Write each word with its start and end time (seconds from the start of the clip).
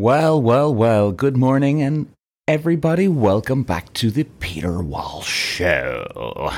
Well, 0.00 0.40
well, 0.40 0.74
well, 0.74 1.12
good 1.12 1.36
morning 1.36 1.82
and 1.82 2.10
everybody, 2.48 3.06
welcome 3.06 3.64
back 3.64 3.92
to 3.92 4.10
the 4.10 4.24
Peter 4.24 4.80
Walsh 4.80 5.28
Show. 5.28 6.52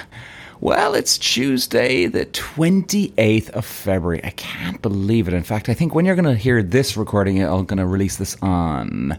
Well, 0.60 0.94
it's 0.94 1.18
Tuesday, 1.18 2.06
the 2.06 2.26
28th 2.26 3.50
of 3.50 3.64
February. 3.64 4.20
I 4.22 4.30
can't 4.30 4.80
believe 4.80 5.26
it. 5.26 5.34
In 5.34 5.42
fact, 5.42 5.68
I 5.68 5.74
think 5.74 5.92
when 5.92 6.04
you're 6.04 6.14
going 6.14 6.24
to 6.24 6.36
hear 6.36 6.62
this 6.62 6.96
recording, 6.96 7.42
I'm 7.42 7.64
going 7.64 7.78
to 7.78 7.86
release 7.86 8.16
this 8.16 8.36
on 8.42 9.18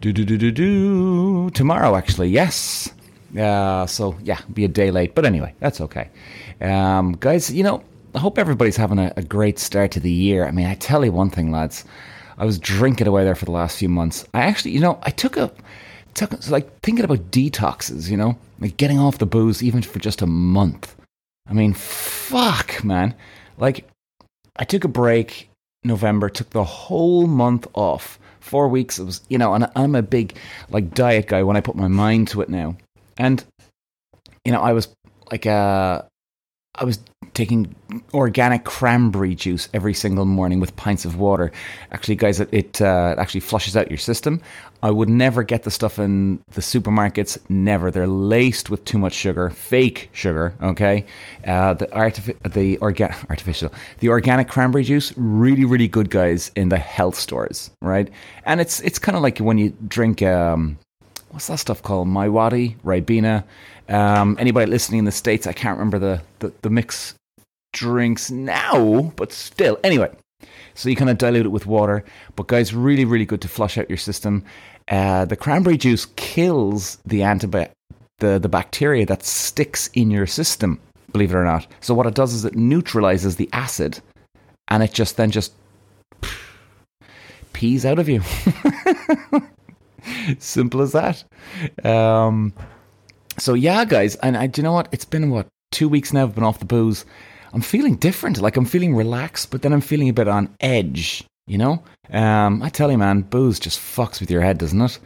do 0.00 0.12
do 0.12 0.24
do 0.24 0.36
do 0.36 0.50
do 0.50 1.50
tomorrow. 1.50 1.94
Actually, 1.94 2.30
yes. 2.30 2.92
Uh, 3.38 3.86
so 3.86 4.18
yeah, 4.20 4.40
be 4.52 4.64
a 4.64 4.68
day 4.68 4.90
late, 4.90 5.14
but 5.14 5.24
anyway, 5.24 5.54
that's 5.60 5.80
okay. 5.80 6.10
Um, 6.60 7.12
guys, 7.12 7.52
you 7.52 7.62
know, 7.62 7.84
I 8.16 8.18
hope 8.18 8.36
everybody's 8.36 8.76
having 8.76 8.98
a, 8.98 9.12
a 9.16 9.22
great 9.22 9.60
start 9.60 9.92
to 9.92 10.00
the 10.00 10.10
year. 10.10 10.44
I 10.44 10.50
mean, 10.50 10.66
I 10.66 10.74
tell 10.74 11.04
you 11.04 11.12
one 11.12 11.30
thing, 11.30 11.52
lads. 11.52 11.84
I 12.38 12.44
was 12.44 12.58
drinking 12.58 13.08
away 13.08 13.24
there 13.24 13.34
for 13.34 13.44
the 13.44 13.50
last 13.50 13.78
few 13.78 13.88
months. 13.88 14.24
I 14.32 14.42
actually, 14.42 14.70
you 14.70 14.80
know, 14.80 14.98
I 15.02 15.10
took 15.10 15.36
a 15.36 15.52
took 16.14 16.48
like 16.48 16.80
thinking 16.80 17.04
about 17.04 17.30
detoxes, 17.30 18.08
you 18.08 18.16
know, 18.16 18.38
like 18.60 18.76
getting 18.76 18.98
off 18.98 19.18
the 19.18 19.26
booze 19.26 19.62
even 19.62 19.82
for 19.82 19.98
just 19.98 20.22
a 20.22 20.26
month. 20.26 20.94
I 21.48 21.52
mean, 21.52 21.74
fuck, 21.74 22.84
man. 22.84 23.14
Like, 23.56 23.88
I 24.56 24.64
took 24.64 24.84
a 24.84 24.88
break 24.88 25.48
November, 25.82 26.28
took 26.28 26.50
the 26.50 26.64
whole 26.64 27.26
month 27.26 27.66
off. 27.74 28.18
Four 28.40 28.68
weeks. 28.68 28.98
It 28.98 29.04
was, 29.04 29.20
you 29.28 29.36
know, 29.36 29.52
and 29.52 29.68
I'm 29.76 29.94
a 29.94 30.02
big 30.02 30.36
like 30.70 30.94
diet 30.94 31.26
guy 31.26 31.42
when 31.42 31.56
I 31.56 31.60
put 31.60 31.76
my 31.76 31.88
mind 31.88 32.28
to 32.28 32.40
it 32.40 32.48
now. 32.48 32.76
And 33.18 33.44
you 34.44 34.52
know, 34.52 34.62
I 34.62 34.72
was 34.72 34.88
like, 35.30 35.44
uh, 35.44 36.02
I 36.74 36.84
was 36.84 36.98
taking 37.38 37.72
organic 38.14 38.64
cranberry 38.64 39.32
juice 39.32 39.68
every 39.72 39.94
single 39.94 40.24
morning 40.24 40.58
with 40.58 40.74
pints 40.74 41.04
of 41.04 41.20
water. 41.20 41.52
Actually, 41.92 42.16
guys, 42.16 42.40
it, 42.40 42.48
it 42.52 42.82
uh, 42.82 43.14
actually 43.16 43.38
flushes 43.38 43.76
out 43.76 43.88
your 43.88 43.96
system. 43.96 44.40
I 44.82 44.90
would 44.90 45.08
never 45.08 45.44
get 45.44 45.62
the 45.62 45.70
stuff 45.70 46.00
in 46.00 46.40
the 46.50 46.60
supermarkets. 46.60 47.38
Never. 47.48 47.92
They're 47.92 48.08
laced 48.08 48.70
with 48.70 48.84
too 48.84 48.98
much 48.98 49.12
sugar, 49.12 49.50
fake 49.50 50.10
sugar. 50.12 50.52
Okay, 50.60 51.06
uh, 51.46 51.74
the 51.74 51.86
artifi- 51.86 52.52
the 52.52 52.76
orga- 52.78 53.14
artificial, 53.30 53.72
the 54.00 54.08
organic 54.08 54.48
cranberry 54.48 54.82
juice, 54.82 55.12
really, 55.16 55.64
really 55.64 55.88
good, 55.88 56.10
guys, 56.10 56.50
in 56.56 56.70
the 56.70 56.78
health 56.78 57.14
stores, 57.14 57.70
right? 57.80 58.10
And 58.46 58.60
it's 58.60 58.80
it's 58.80 58.98
kind 58.98 59.14
of 59.14 59.22
like 59.22 59.38
when 59.38 59.58
you 59.58 59.72
drink. 59.86 60.22
Um, 60.22 60.76
what's 61.30 61.46
that 61.46 61.58
stuff 61.58 61.82
called? 61.82 62.08
MiWadi, 62.08 62.76
Ribena. 62.84 63.44
Um, 63.88 64.36
anybody 64.38 64.70
listening 64.70 64.98
in 64.98 65.04
the 65.04 65.12
States, 65.12 65.46
I 65.46 65.52
can't 65.52 65.78
remember 65.78 65.98
the, 65.98 66.22
the, 66.40 66.52
the 66.62 66.70
mix 66.70 67.14
drinks 67.72 68.30
now, 68.30 69.12
but 69.16 69.32
still. 69.32 69.78
Anyway, 69.84 70.10
so 70.74 70.88
you 70.88 70.96
kind 70.96 71.10
of 71.10 71.18
dilute 71.18 71.46
it 71.46 71.50
with 71.50 71.66
water. 71.66 72.04
But 72.36 72.46
guys, 72.46 72.74
really, 72.74 73.04
really 73.04 73.26
good 73.26 73.40
to 73.42 73.48
flush 73.48 73.78
out 73.78 73.88
your 73.88 73.98
system. 73.98 74.44
Uh, 74.88 75.24
the 75.24 75.36
cranberry 75.36 75.76
juice 75.76 76.06
kills 76.16 76.98
the 77.04 77.20
antibiotic, 77.20 77.70
the, 78.18 78.38
the 78.38 78.48
bacteria 78.48 79.04
that 79.06 79.24
sticks 79.24 79.88
in 79.94 80.10
your 80.10 80.26
system, 80.26 80.80
believe 81.12 81.32
it 81.32 81.36
or 81.36 81.44
not. 81.44 81.66
So 81.80 81.94
what 81.94 82.06
it 82.06 82.14
does 82.14 82.32
is 82.32 82.44
it 82.44 82.56
neutralizes 82.56 83.36
the 83.36 83.48
acid 83.52 84.00
and 84.68 84.82
it 84.82 84.92
just 84.92 85.16
then 85.16 85.30
just 85.30 85.52
pees 87.52 87.84
out 87.84 87.98
of 87.98 88.08
you. 88.08 88.22
Simple 90.38 90.80
as 90.80 90.92
that. 90.92 91.24
Um, 91.84 92.54
so 93.38 93.54
yeah, 93.54 93.84
guys, 93.84 94.16
and 94.16 94.36
I, 94.36 94.46
do 94.46 94.60
you 94.60 94.64
know 94.64 94.72
what? 94.72 94.88
It's 94.92 95.04
been 95.04 95.30
what 95.30 95.48
two 95.70 95.88
weeks 95.88 96.12
now. 96.12 96.24
I've 96.24 96.34
been 96.34 96.44
off 96.44 96.60
the 96.60 96.64
booze. 96.64 97.04
I'm 97.52 97.60
feeling 97.60 97.96
different. 97.96 98.40
Like 98.40 98.56
I'm 98.56 98.64
feeling 98.64 98.94
relaxed, 98.94 99.50
but 99.50 99.62
then 99.62 99.72
I'm 99.72 99.80
feeling 99.80 100.08
a 100.08 100.12
bit 100.12 100.28
on 100.28 100.54
edge. 100.60 101.24
You 101.46 101.58
know? 101.58 101.82
Um, 102.10 102.62
I 102.62 102.68
tell 102.68 102.90
you, 102.90 102.98
man, 102.98 103.22
booze 103.22 103.58
just 103.58 103.78
fucks 103.78 104.20
with 104.20 104.30
your 104.30 104.42
head, 104.42 104.58
doesn't 104.58 104.80
it? 104.80 104.98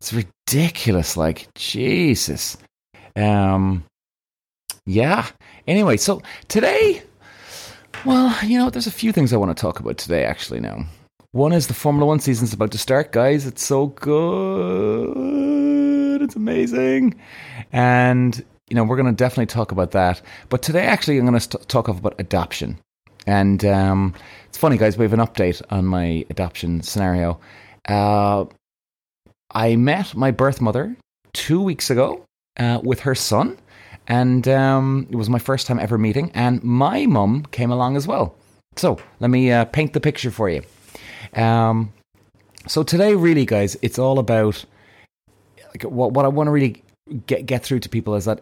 It's 0.00 0.12
ridiculous. 0.12 1.16
Like 1.16 1.48
Jesus. 1.54 2.56
Um, 3.16 3.84
yeah. 4.86 5.26
Anyway, 5.66 5.96
so 5.96 6.22
today, 6.48 7.02
well, 8.04 8.36
you 8.44 8.58
know, 8.58 8.70
there's 8.70 8.86
a 8.86 8.92
few 8.92 9.12
things 9.12 9.32
I 9.32 9.36
want 9.36 9.56
to 9.56 9.60
talk 9.60 9.80
about 9.80 9.98
today. 9.98 10.24
Actually, 10.24 10.60
now. 10.60 10.86
One 11.32 11.52
is 11.52 11.66
the 11.66 11.74
Formula 11.74 12.06
One 12.06 12.18
season's 12.20 12.52
about 12.52 12.72
to 12.72 12.78
start, 12.78 13.10
guys. 13.10 13.46
It's 13.46 13.64
so 13.64 13.86
good. 13.86 15.12
It's 16.20 16.36
amazing. 16.36 17.14
And, 17.72 18.44
you 18.72 18.76
know, 18.76 18.84
we're 18.84 18.96
going 18.96 19.04
to 19.04 19.12
definitely 19.12 19.44
talk 19.44 19.70
about 19.70 19.90
that. 19.90 20.22
But 20.48 20.62
today, 20.62 20.86
actually, 20.86 21.18
I'm 21.18 21.26
going 21.26 21.34
to 21.34 21.40
st- 21.40 21.68
talk 21.68 21.88
about 21.88 22.14
adoption. 22.18 22.78
And 23.26 23.62
um, 23.66 24.14
it's 24.46 24.56
funny, 24.56 24.78
guys, 24.78 24.96
we 24.96 25.04
have 25.04 25.12
an 25.12 25.20
update 25.20 25.60
on 25.68 25.84
my 25.84 26.24
adoption 26.30 26.80
scenario. 26.80 27.38
Uh, 27.86 28.46
I 29.50 29.76
met 29.76 30.14
my 30.14 30.30
birth 30.30 30.62
mother 30.62 30.96
two 31.34 31.60
weeks 31.60 31.90
ago 31.90 32.24
uh, 32.58 32.80
with 32.82 33.00
her 33.00 33.14
son. 33.14 33.58
And 34.08 34.48
um, 34.48 35.06
it 35.10 35.16
was 35.16 35.28
my 35.28 35.38
first 35.38 35.66
time 35.66 35.78
ever 35.78 35.98
meeting. 35.98 36.30
And 36.32 36.64
my 36.64 37.04
mum 37.04 37.44
came 37.50 37.70
along 37.70 37.98
as 37.98 38.06
well. 38.06 38.34
So 38.76 38.98
let 39.20 39.28
me 39.28 39.52
uh, 39.52 39.66
paint 39.66 39.92
the 39.92 40.00
picture 40.00 40.30
for 40.30 40.48
you. 40.48 40.62
Um, 41.34 41.92
so 42.66 42.82
today, 42.82 43.16
really, 43.16 43.44
guys, 43.44 43.76
it's 43.82 43.98
all 43.98 44.18
about 44.18 44.64
like 45.74 45.82
what 45.82 46.12
what 46.12 46.24
I 46.24 46.28
want 46.28 46.46
to 46.46 46.52
really 46.52 46.82
get 47.26 47.44
get 47.44 47.62
through 47.62 47.80
to 47.80 47.90
people 47.90 48.14
is 48.14 48.24
that 48.24 48.40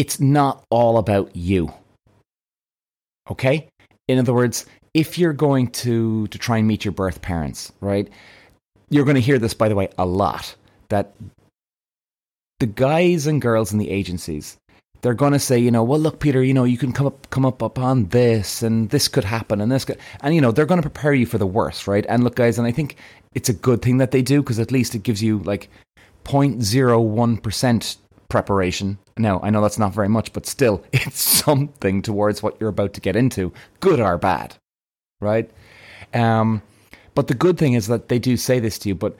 it's 0.00 0.18
not 0.18 0.64
all 0.70 0.96
about 0.96 1.36
you. 1.36 1.70
Okay, 3.30 3.68
in 4.08 4.18
other 4.18 4.32
words, 4.32 4.64
if 4.94 5.18
you're 5.18 5.34
going 5.34 5.68
to 5.84 6.26
to 6.28 6.38
try 6.38 6.56
and 6.56 6.66
meet 6.66 6.86
your 6.86 6.92
birth 6.92 7.20
parents, 7.20 7.70
right? 7.82 8.08
You're 8.88 9.04
going 9.04 9.16
to 9.16 9.20
hear 9.20 9.38
this, 9.38 9.52
by 9.52 9.68
the 9.68 9.74
way, 9.74 9.90
a 9.98 10.06
lot. 10.06 10.56
That 10.88 11.12
the 12.60 12.66
guys 12.66 13.26
and 13.26 13.42
girls 13.42 13.72
in 13.72 13.78
the 13.78 13.90
agencies 13.90 14.56
they're 15.02 15.14
going 15.14 15.32
to 15.32 15.38
say, 15.38 15.58
you 15.58 15.70
know, 15.70 15.82
well, 15.82 15.98
look, 15.98 16.20
Peter, 16.20 16.42
you 16.42 16.52
know, 16.52 16.64
you 16.64 16.76
can 16.76 16.92
come 16.92 17.06
up, 17.06 17.30
come 17.30 17.46
up 17.46 17.62
upon 17.62 18.06
this, 18.08 18.62
and 18.62 18.90
this 18.90 19.08
could 19.08 19.24
happen, 19.24 19.60
and 19.62 19.72
this 19.72 19.86
could, 19.86 19.98
and 20.20 20.34
you 20.34 20.42
know, 20.42 20.52
they're 20.52 20.66
going 20.66 20.82
to 20.82 20.90
prepare 20.90 21.14
you 21.14 21.24
for 21.24 21.38
the 21.38 21.46
worst, 21.46 21.86
right? 21.86 22.04
And 22.06 22.22
look, 22.22 22.36
guys, 22.36 22.58
and 22.58 22.66
I 22.66 22.72
think 22.72 22.96
it's 23.34 23.48
a 23.48 23.54
good 23.54 23.80
thing 23.80 23.96
that 23.96 24.10
they 24.10 24.20
do 24.20 24.42
because 24.42 24.58
at 24.58 24.70
least 24.70 24.94
it 24.94 25.02
gives 25.02 25.22
you 25.22 25.38
like 25.38 25.70
0.01 26.24 27.42
percent 27.42 27.96
preparation. 28.30 28.98
Now, 29.18 29.40
I 29.42 29.50
know 29.50 29.60
that's 29.60 29.78
not 29.78 29.92
very 29.92 30.08
much, 30.08 30.32
but 30.32 30.46
still, 30.46 30.84
it's 30.92 31.20
something 31.20 32.00
towards 32.02 32.42
what 32.42 32.56
you're 32.58 32.70
about 32.70 32.94
to 32.94 33.00
get 33.00 33.16
into, 33.16 33.52
good 33.80 34.00
or 34.00 34.16
bad, 34.16 34.56
right? 35.20 35.50
Um, 36.14 36.62
but 37.14 37.26
the 37.26 37.34
good 37.34 37.58
thing 37.58 37.74
is 37.74 37.88
that 37.88 38.08
they 38.08 38.18
do 38.18 38.36
say 38.36 38.60
this 38.60 38.78
to 38.80 38.88
you, 38.88 38.94
but 38.94 39.16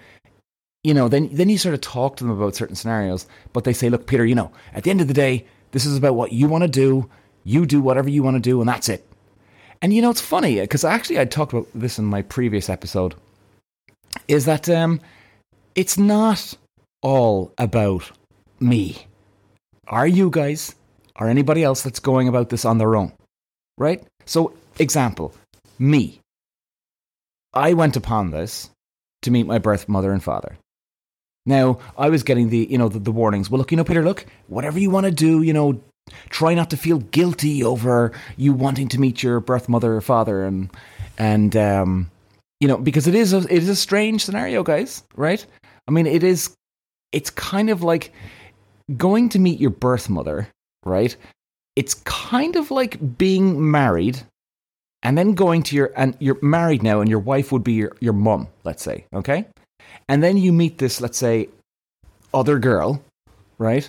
you 0.82 0.94
know, 0.94 1.09
then 1.09 1.28
then 1.31 1.50
you 1.50 1.59
sort 1.59 1.75
of 1.75 1.82
talk 1.82 2.16
to 2.16 2.25
them 2.25 2.32
about 2.32 2.56
certain 2.56 2.75
scenarios, 2.76 3.26
but 3.53 3.65
they 3.65 3.75
say, 3.75 3.91
look, 3.91 4.06
Peter, 4.06 4.25
you 4.25 4.34
know, 4.34 4.50
at 4.72 4.84
the 4.84 4.91
end 4.91 5.03
of 5.03 5.09
the 5.09 5.15
day 5.15 5.44
this 5.72 5.87
is 5.87 5.97
about 5.97 6.15
what 6.15 6.32
you 6.32 6.48
want 6.48 6.62
to 6.62 6.69
do. 6.69 7.09
You 7.44 7.66
do 7.66 7.81
whatever 7.81 8.09
you 8.09 8.22
want 8.22 8.37
to 8.37 8.41
do, 8.41 8.60
and 8.60 8.69
that's 8.69 8.88
it. 8.88 9.06
And 9.82 9.94
you 9.94 10.03
know, 10.03 10.10
it's 10.10 10.21
funny 10.21 10.60
because 10.60 10.84
actually 10.84 11.21
I 11.21 11.25
talked 11.25 11.53
about 11.53 11.69
this 11.75 11.98
in 11.98 12.04
my 12.04 12.22
previous 12.22 12.69
episode. 12.69 13.15
Is 14.28 14.44
that 14.44 14.69
um, 14.69 15.00
it's 15.75 15.97
not 15.97 16.54
all 17.03 17.53
about 17.56 18.10
me. 18.60 19.06
Are 19.88 20.06
you 20.06 20.31
guys 20.31 20.75
or 21.16 21.28
anybody 21.28 21.65
else 21.65 21.82
that's 21.82 22.00
going 22.00 22.28
about 22.28 22.48
this 22.48 22.65
on 22.65 22.78
their 22.78 22.97
own? 22.97 23.12
Right? 23.78 24.04
So, 24.26 24.53
example, 24.78 25.34
me. 25.78 26.21
I 27.53 27.72
went 27.72 27.97
upon 27.97 28.31
this 28.31 28.71
to 29.22 29.31
meet 29.31 29.47
my 29.47 29.59
birth 29.59 29.88
mother 29.88 30.12
and 30.12 30.22
father. 30.22 30.56
Now, 31.47 31.78
I 31.97 32.10
was 32.10 32.22
getting 32.22 32.50
the, 32.50 32.69
you 32.71 32.78
know, 32.78 32.88
the, 32.88 32.98
the 32.98 33.12
warnings. 33.12 33.50
Well, 33.50 33.59
look, 33.59 33.71
you 33.71 33.76
know, 33.76 33.84
Peter, 33.84 34.04
look, 34.04 34.26
whatever 34.48 34.78
you 34.78 34.91
want 34.91 35.06
to 35.06 35.12
do, 35.12 35.42
you 35.42 35.53
know, 35.53 35.81
try 36.28 36.54
not 36.54 36.71
to 36.71 36.77
feel 36.77 36.98
guilty 36.98 37.65
over 37.65 38.12
you 38.37 38.53
wanting 38.53 38.88
to 38.88 39.00
meet 39.00 39.22
your 39.22 39.41
birth 39.41 39.69
mother 39.69 39.94
or 39.94 40.00
father, 40.00 40.44
and 40.44 40.71
and 41.19 41.56
um, 41.56 42.10
you 42.60 42.69
know, 42.69 42.77
because 42.77 43.06
it 43.06 43.15
is 43.15 43.32
a, 43.32 43.38
it 43.38 43.62
is 43.62 43.69
a 43.69 43.77
strange 43.77 44.25
scenario, 44.25 44.63
guys. 44.63 45.03
Right? 45.16 45.45
I 45.89 45.91
mean, 45.91 46.06
it 46.06 46.22
is. 46.22 46.54
It's 47.13 47.30
kind 47.30 47.71
of 47.71 47.83
like 47.83 48.13
going 48.97 49.28
to 49.31 49.39
meet 49.39 49.60
your 49.60 49.71
birth 49.71 50.09
mother, 50.09 50.48
right? 50.84 51.15
It's 51.77 51.95
kind 51.95 52.57
of 52.57 52.71
like 52.71 53.19
being 53.19 53.71
married 53.71 54.21
and 55.03 55.16
then 55.16 55.34
going 55.34 55.63
to 55.65 55.77
your 55.77 55.92
and 55.97 56.16
you're 56.19 56.39
married 56.42 56.83
now 56.83 57.01
and 57.01 57.09
your 57.09 57.21
wife 57.21 57.53
would 57.53 57.65
be 57.65 57.72
your, 57.72 57.97
your 58.01 58.13
mum 58.13 58.48
let's 58.65 58.83
say 58.83 59.07
okay 59.15 59.47
and 60.09 60.22
then 60.22 60.37
you 60.37 60.53
meet 60.53 60.78
this, 60.78 61.01
let's 61.01 61.19
say, 61.19 61.48
other 62.33 62.59
girl, 62.59 63.03
right? 63.59 63.89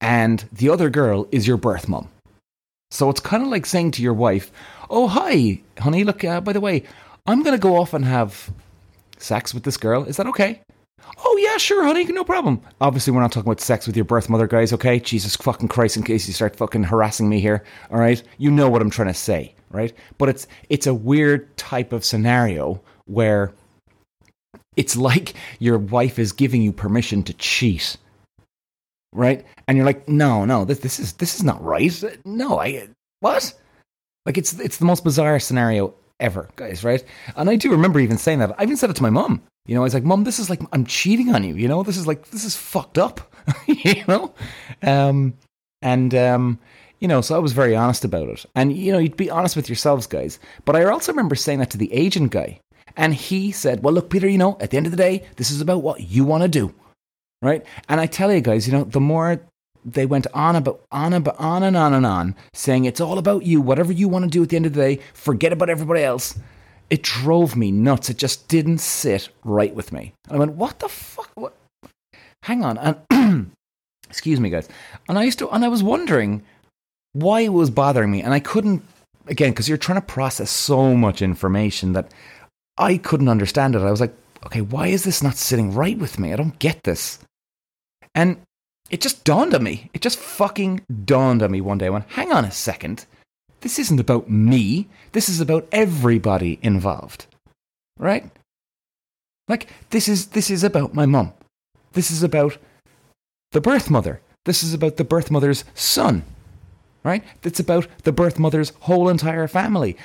And 0.00 0.44
the 0.52 0.68
other 0.68 0.90
girl 0.90 1.28
is 1.30 1.46
your 1.46 1.56
birth 1.56 1.88
mum. 1.88 2.08
So 2.90 3.10
it's 3.10 3.20
kind 3.20 3.42
of 3.42 3.48
like 3.48 3.66
saying 3.66 3.92
to 3.92 4.02
your 4.02 4.14
wife, 4.14 4.50
Oh, 4.88 5.08
hi, 5.08 5.60
honey, 5.78 6.04
look, 6.04 6.24
uh, 6.24 6.40
by 6.40 6.52
the 6.52 6.60
way, 6.60 6.84
I'm 7.26 7.42
going 7.42 7.56
to 7.56 7.62
go 7.62 7.76
off 7.76 7.94
and 7.94 8.04
have 8.04 8.50
sex 9.18 9.52
with 9.52 9.64
this 9.64 9.76
girl. 9.76 10.04
Is 10.04 10.16
that 10.16 10.26
okay? 10.28 10.60
Oh, 11.24 11.36
yeah, 11.38 11.56
sure, 11.56 11.84
honey, 11.84 12.04
no 12.04 12.24
problem. 12.24 12.60
Obviously, 12.80 13.12
we're 13.12 13.20
not 13.20 13.32
talking 13.32 13.48
about 13.48 13.60
sex 13.60 13.86
with 13.86 13.96
your 13.96 14.04
birth 14.04 14.28
mother, 14.28 14.46
guys, 14.46 14.72
okay? 14.72 14.98
Jesus 14.98 15.36
fucking 15.36 15.68
Christ, 15.68 15.96
in 15.96 16.02
case 16.02 16.26
you 16.26 16.32
start 16.32 16.56
fucking 16.56 16.84
harassing 16.84 17.28
me 17.28 17.40
here, 17.40 17.64
all 17.90 17.98
right? 17.98 18.22
You 18.38 18.50
know 18.50 18.68
what 18.68 18.82
I'm 18.82 18.90
trying 18.90 19.08
to 19.08 19.14
say, 19.14 19.54
right? 19.70 19.92
But 20.18 20.28
it's, 20.30 20.46
it's 20.68 20.86
a 20.86 20.94
weird 20.94 21.56
type 21.56 21.92
of 21.92 22.04
scenario 22.04 22.80
where 23.06 23.52
it's 24.76 24.96
like 24.96 25.34
your 25.58 25.78
wife 25.78 26.18
is 26.18 26.32
giving 26.32 26.62
you 26.62 26.72
permission 26.72 27.22
to 27.24 27.32
cheat. 27.34 27.96
Right? 29.12 29.46
And 29.66 29.76
you're 29.76 29.86
like, 29.86 30.08
no, 30.08 30.44
no, 30.44 30.64
this, 30.66 30.80
this 30.80 31.00
is 31.00 31.14
this 31.14 31.36
is 31.36 31.42
not 31.42 31.62
right. 31.64 32.04
No, 32.26 32.60
I 32.60 32.88
what? 33.20 33.54
Like 34.26 34.36
it's 34.36 34.52
it's 34.60 34.76
the 34.76 34.84
most 34.84 35.04
bizarre 35.04 35.38
scenario 35.40 35.94
ever, 36.20 36.48
guys, 36.56 36.84
right? 36.84 37.04
And 37.36 37.50
I 37.50 37.56
do 37.56 37.70
remember 37.70 38.00
even 38.00 38.18
saying 38.18 38.38
that. 38.40 38.58
I 38.58 38.62
even 38.62 38.76
said 38.76 38.90
it 38.90 38.96
to 38.96 39.02
my 39.02 39.10
mom. 39.10 39.42
You 39.66 39.74
know, 39.74 39.82
I 39.82 39.84
was 39.84 39.94
like, 39.94 40.04
Mom, 40.04 40.24
this 40.24 40.38
is 40.38 40.48
like 40.48 40.60
I'm 40.72 40.86
cheating 40.86 41.34
on 41.34 41.42
you, 41.44 41.54
you 41.54 41.68
know? 41.68 41.82
This 41.82 41.96
is 41.96 42.06
like 42.06 42.30
this 42.30 42.44
is 42.44 42.56
fucked 42.56 42.98
up. 42.98 43.20
you 43.66 44.04
know? 44.06 44.34
Um 44.82 45.34
and 45.82 46.14
um 46.14 46.58
you 47.00 47.08
know, 47.08 47.20
so 47.20 47.36
I 47.36 47.38
was 47.38 47.52
very 47.52 47.76
honest 47.76 48.04
about 48.04 48.28
it. 48.28 48.46
And, 48.54 48.74
you 48.74 48.90
know, 48.90 48.98
you'd 48.98 49.18
be 49.18 49.28
honest 49.28 49.54
with 49.54 49.68
yourselves, 49.68 50.06
guys. 50.06 50.38
But 50.64 50.76
I 50.76 50.84
also 50.84 51.12
remember 51.12 51.34
saying 51.34 51.58
that 51.58 51.70
to 51.70 51.78
the 51.78 51.92
agent 51.92 52.32
guy. 52.32 52.60
And 52.96 53.12
he 53.12 53.52
said, 53.52 53.82
Well, 53.82 53.92
look, 53.92 54.08
Peter, 54.08 54.28
you 54.28 54.38
know, 54.38 54.56
at 54.60 54.70
the 54.70 54.76
end 54.76 54.86
of 54.86 54.92
the 54.92 54.96
day, 54.96 55.24
this 55.36 55.50
is 55.50 55.60
about 55.60 55.82
what 55.82 56.00
you 56.00 56.24
want 56.24 56.42
to 56.42 56.48
do. 56.48 56.74
Right? 57.42 57.64
And 57.88 58.00
I 58.00 58.06
tell 58.06 58.32
you 58.32 58.40
guys, 58.40 58.66
you 58.66 58.72
know, 58.72 58.84
the 58.84 59.00
more 59.00 59.42
they 59.86 60.04
went 60.04 60.26
on 60.34 60.56
about 60.56 60.84
on 60.90 61.12
about 61.12 61.36
on 61.38 61.62
and 61.62 61.76
on 61.76 61.94
and 61.94 62.04
on, 62.04 62.34
saying 62.52 62.84
it's 62.84 63.00
all 63.00 63.18
about 63.18 63.44
you, 63.44 63.60
whatever 63.60 63.92
you 63.92 64.08
want 64.08 64.24
to 64.24 64.30
do 64.30 64.42
at 64.42 64.48
the 64.48 64.56
end 64.56 64.66
of 64.66 64.74
the 64.74 64.80
day, 64.80 65.00
forget 65.14 65.52
about 65.52 65.70
everybody 65.70 66.02
else. 66.02 66.38
It 66.90 67.02
drove 67.02 67.56
me 67.56 67.70
nuts. 67.70 68.10
It 68.10 68.18
just 68.18 68.48
didn't 68.48 68.78
sit 68.78 69.28
right 69.44 69.74
with 69.74 69.92
me. 69.92 70.12
And 70.28 70.36
I 70.36 70.38
went, 70.38 70.52
What 70.52 70.80
the 70.80 70.88
fuck? 70.88 71.30
What? 71.34 71.56
Hang 72.42 72.64
on. 72.64 72.78
And 73.10 73.52
excuse 74.08 74.40
me, 74.40 74.50
guys. 74.50 74.68
And 75.08 75.18
I 75.18 75.24
used 75.24 75.38
to 75.38 75.48
and 75.50 75.64
I 75.64 75.68
was 75.68 75.82
wondering 75.82 76.42
why 77.12 77.40
it 77.40 77.52
was 77.52 77.70
bothering 77.70 78.10
me. 78.10 78.22
And 78.22 78.34
I 78.34 78.40
couldn't 78.40 78.82
again, 79.28 79.50
because 79.50 79.68
you're 79.68 79.78
trying 79.78 80.00
to 80.00 80.06
process 80.06 80.50
so 80.50 80.94
much 80.94 81.22
information 81.22 81.92
that 81.92 82.12
I 82.78 82.98
couldn't 82.98 83.28
understand 83.28 83.74
it. 83.74 83.82
I 83.82 83.90
was 83.90 84.00
like, 84.00 84.14
okay, 84.44 84.60
why 84.60 84.88
is 84.88 85.04
this 85.04 85.22
not 85.22 85.36
sitting 85.36 85.72
right 85.72 85.98
with 85.98 86.18
me? 86.18 86.32
I 86.32 86.36
don't 86.36 86.58
get 86.58 86.84
this. 86.84 87.18
And 88.14 88.38
it 88.90 89.00
just 89.00 89.24
dawned 89.24 89.54
on 89.54 89.62
me. 89.62 89.90
It 89.94 90.00
just 90.00 90.18
fucking 90.18 90.82
dawned 91.04 91.42
on 91.42 91.50
me 91.50 91.60
one 91.60 91.78
day. 91.78 91.90
Went, 91.90 92.08
hang 92.10 92.32
on 92.32 92.44
a 92.44 92.50
second. 92.50 93.06
This 93.60 93.78
isn't 93.78 94.00
about 94.00 94.30
me. 94.30 94.88
This 95.12 95.28
is 95.28 95.40
about 95.40 95.66
everybody 95.72 96.58
involved. 96.62 97.26
Right? 97.98 98.30
Like, 99.48 99.68
this 99.90 100.08
is, 100.08 100.28
this 100.28 100.50
is 100.50 100.62
about 100.62 100.94
my 100.94 101.06
mum. 101.06 101.32
This 101.92 102.10
is 102.10 102.22
about 102.22 102.58
the 103.52 103.60
birth 103.60 103.90
mother. 103.90 104.20
This 104.44 104.62
is 104.62 104.74
about 104.74 104.96
the 104.96 105.04
birth 105.04 105.30
mother's 105.30 105.64
son. 105.74 106.22
Right? 107.02 107.24
It's 107.42 107.60
about 107.60 107.88
the 108.04 108.12
birth 108.12 108.38
mother's 108.38 108.72
whole 108.80 109.08
entire 109.08 109.48
family. 109.48 109.96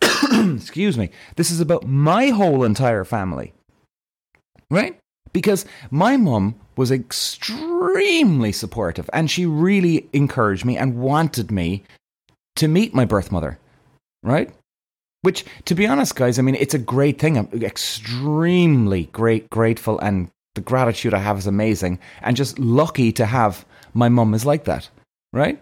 excuse 0.32 0.98
me, 0.98 1.10
this 1.36 1.50
is 1.50 1.60
about 1.60 1.86
my 1.86 2.28
whole 2.28 2.64
entire 2.64 3.04
family. 3.04 3.52
Right? 4.70 4.98
Because 5.32 5.64
my 5.90 6.16
mum 6.16 6.56
was 6.76 6.90
extremely 6.90 8.52
supportive 8.52 9.08
and 9.12 9.30
she 9.30 9.46
really 9.46 10.08
encouraged 10.12 10.64
me 10.64 10.76
and 10.76 10.98
wanted 10.98 11.50
me 11.50 11.84
to 12.56 12.68
meet 12.68 12.94
my 12.94 13.04
birth 13.04 13.30
mother. 13.30 13.58
Right? 14.22 14.50
Which, 15.22 15.44
to 15.66 15.74
be 15.74 15.86
honest, 15.86 16.16
guys, 16.16 16.38
I 16.38 16.42
mean, 16.42 16.54
it's 16.54 16.74
a 16.74 16.78
great 16.78 17.18
thing. 17.18 17.36
I'm 17.36 17.48
extremely 17.62 19.04
great, 19.12 19.50
grateful, 19.50 19.98
and 19.98 20.30
the 20.54 20.62
gratitude 20.62 21.12
I 21.12 21.18
have 21.18 21.38
is 21.38 21.46
amazing. 21.46 21.98
And 22.22 22.36
just 22.36 22.58
lucky 22.58 23.12
to 23.12 23.26
have 23.26 23.66
my 23.92 24.08
mum 24.08 24.32
is 24.34 24.46
like 24.46 24.64
that. 24.64 24.88
Right? 25.32 25.60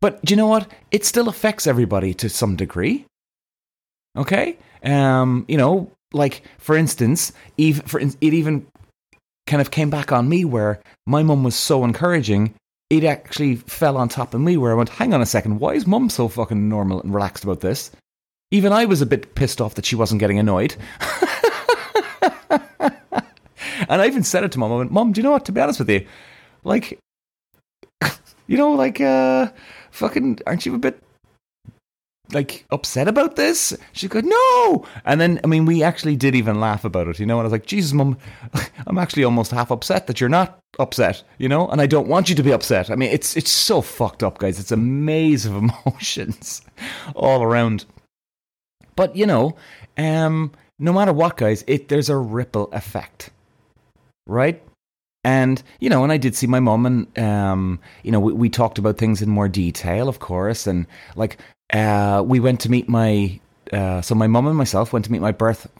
But 0.00 0.24
do 0.24 0.32
you 0.32 0.36
know 0.36 0.46
what? 0.46 0.70
It 0.90 1.04
still 1.04 1.28
affects 1.28 1.66
everybody 1.66 2.14
to 2.14 2.28
some 2.28 2.56
degree. 2.56 3.06
Okay, 4.16 4.58
um, 4.82 5.44
you 5.46 5.56
know, 5.56 5.90
like 6.12 6.42
for 6.58 6.76
instance, 6.76 7.32
even 7.56 7.86
for 7.86 8.00
it 8.00 8.16
even 8.20 8.66
kind 9.46 9.60
of 9.60 9.70
came 9.70 9.90
back 9.90 10.12
on 10.12 10.28
me 10.28 10.44
where 10.44 10.80
my 11.06 11.22
mum 11.22 11.44
was 11.44 11.56
so 11.56 11.84
encouraging. 11.84 12.54
It 12.88 13.04
actually 13.04 13.56
fell 13.56 13.96
on 13.96 14.08
top 14.08 14.34
of 14.34 14.40
me 14.40 14.56
where 14.56 14.72
I 14.72 14.74
went, 14.74 14.88
hang 14.88 15.14
on 15.14 15.22
a 15.22 15.26
second, 15.26 15.60
why 15.60 15.74
is 15.74 15.86
mum 15.86 16.10
so 16.10 16.26
fucking 16.28 16.68
normal 16.68 17.00
and 17.00 17.14
relaxed 17.14 17.44
about 17.44 17.60
this? 17.60 17.92
Even 18.50 18.72
I 18.72 18.84
was 18.84 19.00
a 19.00 19.06
bit 19.06 19.36
pissed 19.36 19.60
off 19.60 19.76
that 19.76 19.86
she 19.86 19.94
wasn't 19.94 20.18
getting 20.18 20.40
annoyed. 20.40 20.74
and 23.88 24.02
I 24.02 24.06
even 24.06 24.24
said 24.24 24.42
it 24.42 24.50
to 24.52 24.58
mum. 24.58 24.72
I 24.72 24.76
went, 24.76 24.90
Mum, 24.90 25.12
do 25.12 25.20
you 25.20 25.22
know 25.22 25.30
what? 25.30 25.44
To 25.44 25.52
be 25.52 25.60
honest 25.60 25.78
with 25.78 25.90
you, 25.90 26.04
like, 26.64 26.98
you 28.48 28.56
know, 28.56 28.72
like, 28.72 29.00
uh, 29.00 29.50
fucking, 29.92 30.40
aren't 30.46 30.66
you 30.66 30.74
a 30.74 30.78
bit 30.78 31.00
like 32.32 32.64
upset 32.70 33.08
about 33.08 33.36
this? 33.36 33.76
She 33.92 34.08
goes, 34.08 34.24
no. 34.24 34.86
And 35.04 35.20
then, 35.20 35.40
I 35.44 35.46
mean, 35.46 35.64
we 35.64 35.82
actually 35.82 36.16
did 36.16 36.34
even 36.34 36.60
laugh 36.60 36.84
about 36.84 37.08
it, 37.08 37.18
you 37.18 37.26
know. 37.26 37.38
And 37.38 37.42
I 37.42 37.44
was 37.44 37.52
like, 37.52 37.66
Jesus, 37.66 37.92
mum, 37.92 38.16
I'm 38.86 38.98
actually 38.98 39.24
almost 39.24 39.50
half 39.50 39.70
upset 39.70 40.06
that 40.06 40.20
you're 40.20 40.28
not 40.30 40.60
upset, 40.78 41.22
you 41.38 41.48
know. 41.48 41.68
And 41.68 41.80
I 41.80 41.86
don't 41.86 42.08
want 42.08 42.28
you 42.28 42.34
to 42.34 42.42
be 42.42 42.52
upset. 42.52 42.90
I 42.90 42.96
mean, 42.96 43.10
it's 43.10 43.36
it's 43.36 43.50
so 43.50 43.82
fucked 43.82 44.22
up, 44.22 44.38
guys. 44.38 44.58
It's 44.58 44.72
a 44.72 44.76
maze 44.76 45.46
of 45.46 45.54
emotions 45.86 46.62
all 47.14 47.42
around. 47.42 47.84
But 48.96 49.16
you 49.16 49.26
know, 49.26 49.56
um, 49.96 50.52
no 50.78 50.92
matter 50.92 51.12
what, 51.12 51.36
guys, 51.36 51.64
it 51.66 51.88
there's 51.88 52.08
a 52.08 52.16
ripple 52.16 52.70
effect, 52.72 53.30
right? 54.26 54.62
And 55.22 55.62
you 55.80 55.90
know, 55.90 56.02
and 56.02 56.12
I 56.12 56.16
did 56.16 56.34
see 56.34 56.46
my 56.46 56.60
mum, 56.60 56.86
and 56.86 57.18
um, 57.18 57.80
you 58.02 58.10
know, 58.10 58.20
we, 58.20 58.32
we 58.32 58.48
talked 58.48 58.78
about 58.78 58.96
things 58.98 59.20
in 59.20 59.28
more 59.28 59.48
detail, 59.48 60.08
of 60.08 60.18
course, 60.18 60.66
and 60.66 60.86
like 61.14 61.36
uh, 61.72 62.22
we 62.24 62.40
went 62.40 62.60
to 62.60 62.70
meet 62.70 62.88
my 62.88 63.40
uh, 63.72 64.00
so 64.02 64.14
my 64.14 64.26
mum 64.26 64.46
and 64.46 64.56
myself 64.56 64.92
went 64.92 65.04
to 65.04 65.12
meet 65.12 65.20
my 65.20 65.32
birth 65.32 65.70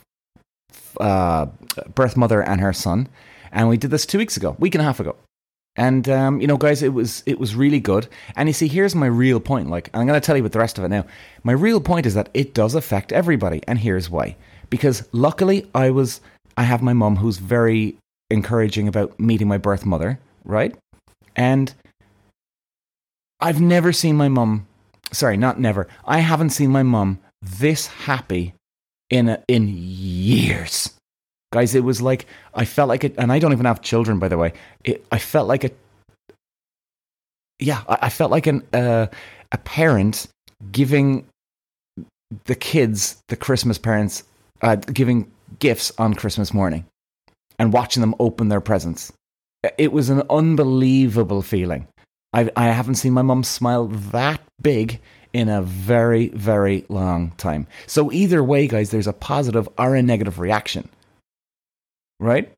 uh, 1.01 1.47
birth 1.95 2.17
mother 2.17 2.43
and 2.43 2.61
her 2.61 2.73
son, 2.73 3.09
and 3.53 3.69
we 3.69 3.77
did 3.77 3.91
this 3.91 4.07
two 4.07 4.19
weeks 4.19 4.37
ago, 4.37 4.57
week 4.59 4.75
and 4.75 4.83
a 4.83 4.85
half 4.85 5.01
ago. 5.01 5.17
And 5.77 6.09
um, 6.09 6.41
you 6.41 6.47
know, 6.47 6.57
guys, 6.57 6.83
it 6.83 6.93
was 6.93 7.23
it 7.27 7.39
was 7.39 7.55
really 7.55 7.81
good. 7.81 8.09
And 8.37 8.49
you 8.49 8.53
see, 8.53 8.69
here's 8.69 8.95
my 8.95 9.07
real 9.07 9.41
point. 9.41 9.71
Like, 9.71 9.89
I'm 9.95 10.07
going 10.07 10.21
to 10.21 10.25
tell 10.25 10.37
you 10.37 10.43
about 10.43 10.53
the 10.53 10.59
rest 10.59 10.79
of 10.79 10.85
it 10.85 10.89
now. 10.89 11.07
My 11.43 11.53
real 11.53 11.81
point 11.81 12.07
is 12.07 12.15
that 12.15 12.29
it 12.35 12.55
does 12.55 12.75
affect 12.75 13.13
everybody, 13.13 13.63
and 13.67 13.79
here's 13.79 14.11
why. 14.11 14.37
Because 14.69 15.09
luckily, 15.13 15.69
I 15.75 15.91
was 15.91 16.21
I 16.57 16.65
have 16.65 16.83
my 16.83 16.93
mum 16.93 17.17
who's 17.17 17.39
very 17.39 17.97
encouraging 18.31 18.89
about 18.89 19.19
meeting 19.19 19.49
my 19.49 19.59
birth 19.59 19.87
mother, 19.87 20.19
right? 20.45 20.77
And 21.35 21.73
I've 23.41 23.61
never 23.61 23.93
seen 23.93 24.17
my 24.17 24.29
mum 24.29 24.67
sorry, 25.12 25.37
not 25.37 25.59
never. 25.59 25.89
I 26.05 26.19
haven't 26.19 26.51
seen 26.51 26.71
my 26.71 26.83
mum 26.83 27.19
this 27.43 27.87
happy 27.87 28.55
in 29.09 29.29
a, 29.29 29.43
in 29.49 29.69
years. 29.69 30.95
Guys, 31.53 31.75
it 31.75 31.85
was 31.85 32.01
like 32.01 32.27
I 32.55 32.65
felt 32.65 32.89
like 32.89 33.05
it, 33.05 33.15
and 33.19 33.32
I 33.32 33.39
don't 33.39 33.53
even 33.53 33.67
have 33.67 33.82
children, 33.82 34.19
by 34.19 34.29
the 34.29 34.39
way. 34.39 34.53
It, 34.84 35.05
I 35.11 35.19
felt 35.19 35.49
like 35.49 35.65
a, 35.65 35.70
yeah, 37.58 37.82
I, 37.89 37.99
I 38.03 38.08
felt 38.11 38.31
like 38.31 38.46
an 38.46 38.63
uh, 38.73 39.06
a 39.53 39.58
parent 39.58 40.29
giving 40.70 41.27
the 42.44 42.55
kids, 42.55 43.20
the 43.29 43.37
Christmas 43.37 43.79
parents, 43.79 44.23
uh, 44.63 44.77
giving 44.77 45.31
gifts 45.58 45.91
on 45.99 46.15
Christmas 46.15 46.55
morning, 46.55 46.84
and 47.58 47.73
watching 47.73 48.01
them 48.01 48.15
open 48.20 48.49
their 48.49 48.61
presents. 48.61 49.13
It 49.77 49.93
was 49.93 50.08
an 50.08 50.23
unbelievable 50.31 51.43
feeling. 51.43 51.89
I, 52.32 52.49
I 52.56 52.67
haven't 52.69 52.94
seen 52.94 53.13
my 53.13 53.23
mum 53.23 53.43
smile 53.43 53.89
that 53.89 54.41
big 54.62 55.00
in 55.32 55.48
a 55.48 55.62
very, 55.62 56.29
very 56.29 56.84
long 56.88 57.32
time. 57.36 57.67
So, 57.86 58.10
either 58.12 58.43
way, 58.43 58.67
guys, 58.67 58.90
there's 58.90 59.06
a 59.06 59.12
positive 59.12 59.69
or 59.79 59.94
a 59.94 60.02
negative 60.02 60.38
reaction. 60.38 60.88
Right? 62.19 62.52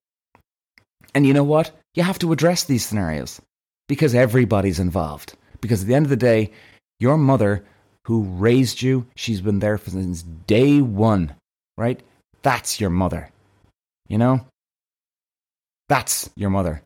And 1.15 1.27
you 1.27 1.35
know 1.35 1.45
what? 1.45 1.71
You 1.95 2.03
have 2.03 2.19
to 2.21 2.33
address 2.33 2.65
these 2.65 2.85
scenarios 2.85 3.41
because 3.89 4.15
everybody's 4.15 4.81
involved. 4.81 5.35
Because 5.61 5.83
at 5.83 5.89
the 5.89 5.95
end 5.95 6.07
of 6.07 6.11
the 6.11 6.17
day, 6.17 6.51
your 6.99 7.19
mother 7.19 7.65
who 8.07 8.23
raised 8.23 8.83
you, 8.83 9.07
she's 9.15 9.41
been 9.41 9.61
there 9.61 9.79
since 9.79 10.23
day 10.23 10.81
one, 10.81 11.35
right? 11.77 12.01
That's 12.43 12.81
your 12.81 12.91
mother. 12.91 13.31
You 14.09 14.19
know? 14.19 14.47
That's 15.89 16.31
your 16.35 16.51
mother 16.51 16.83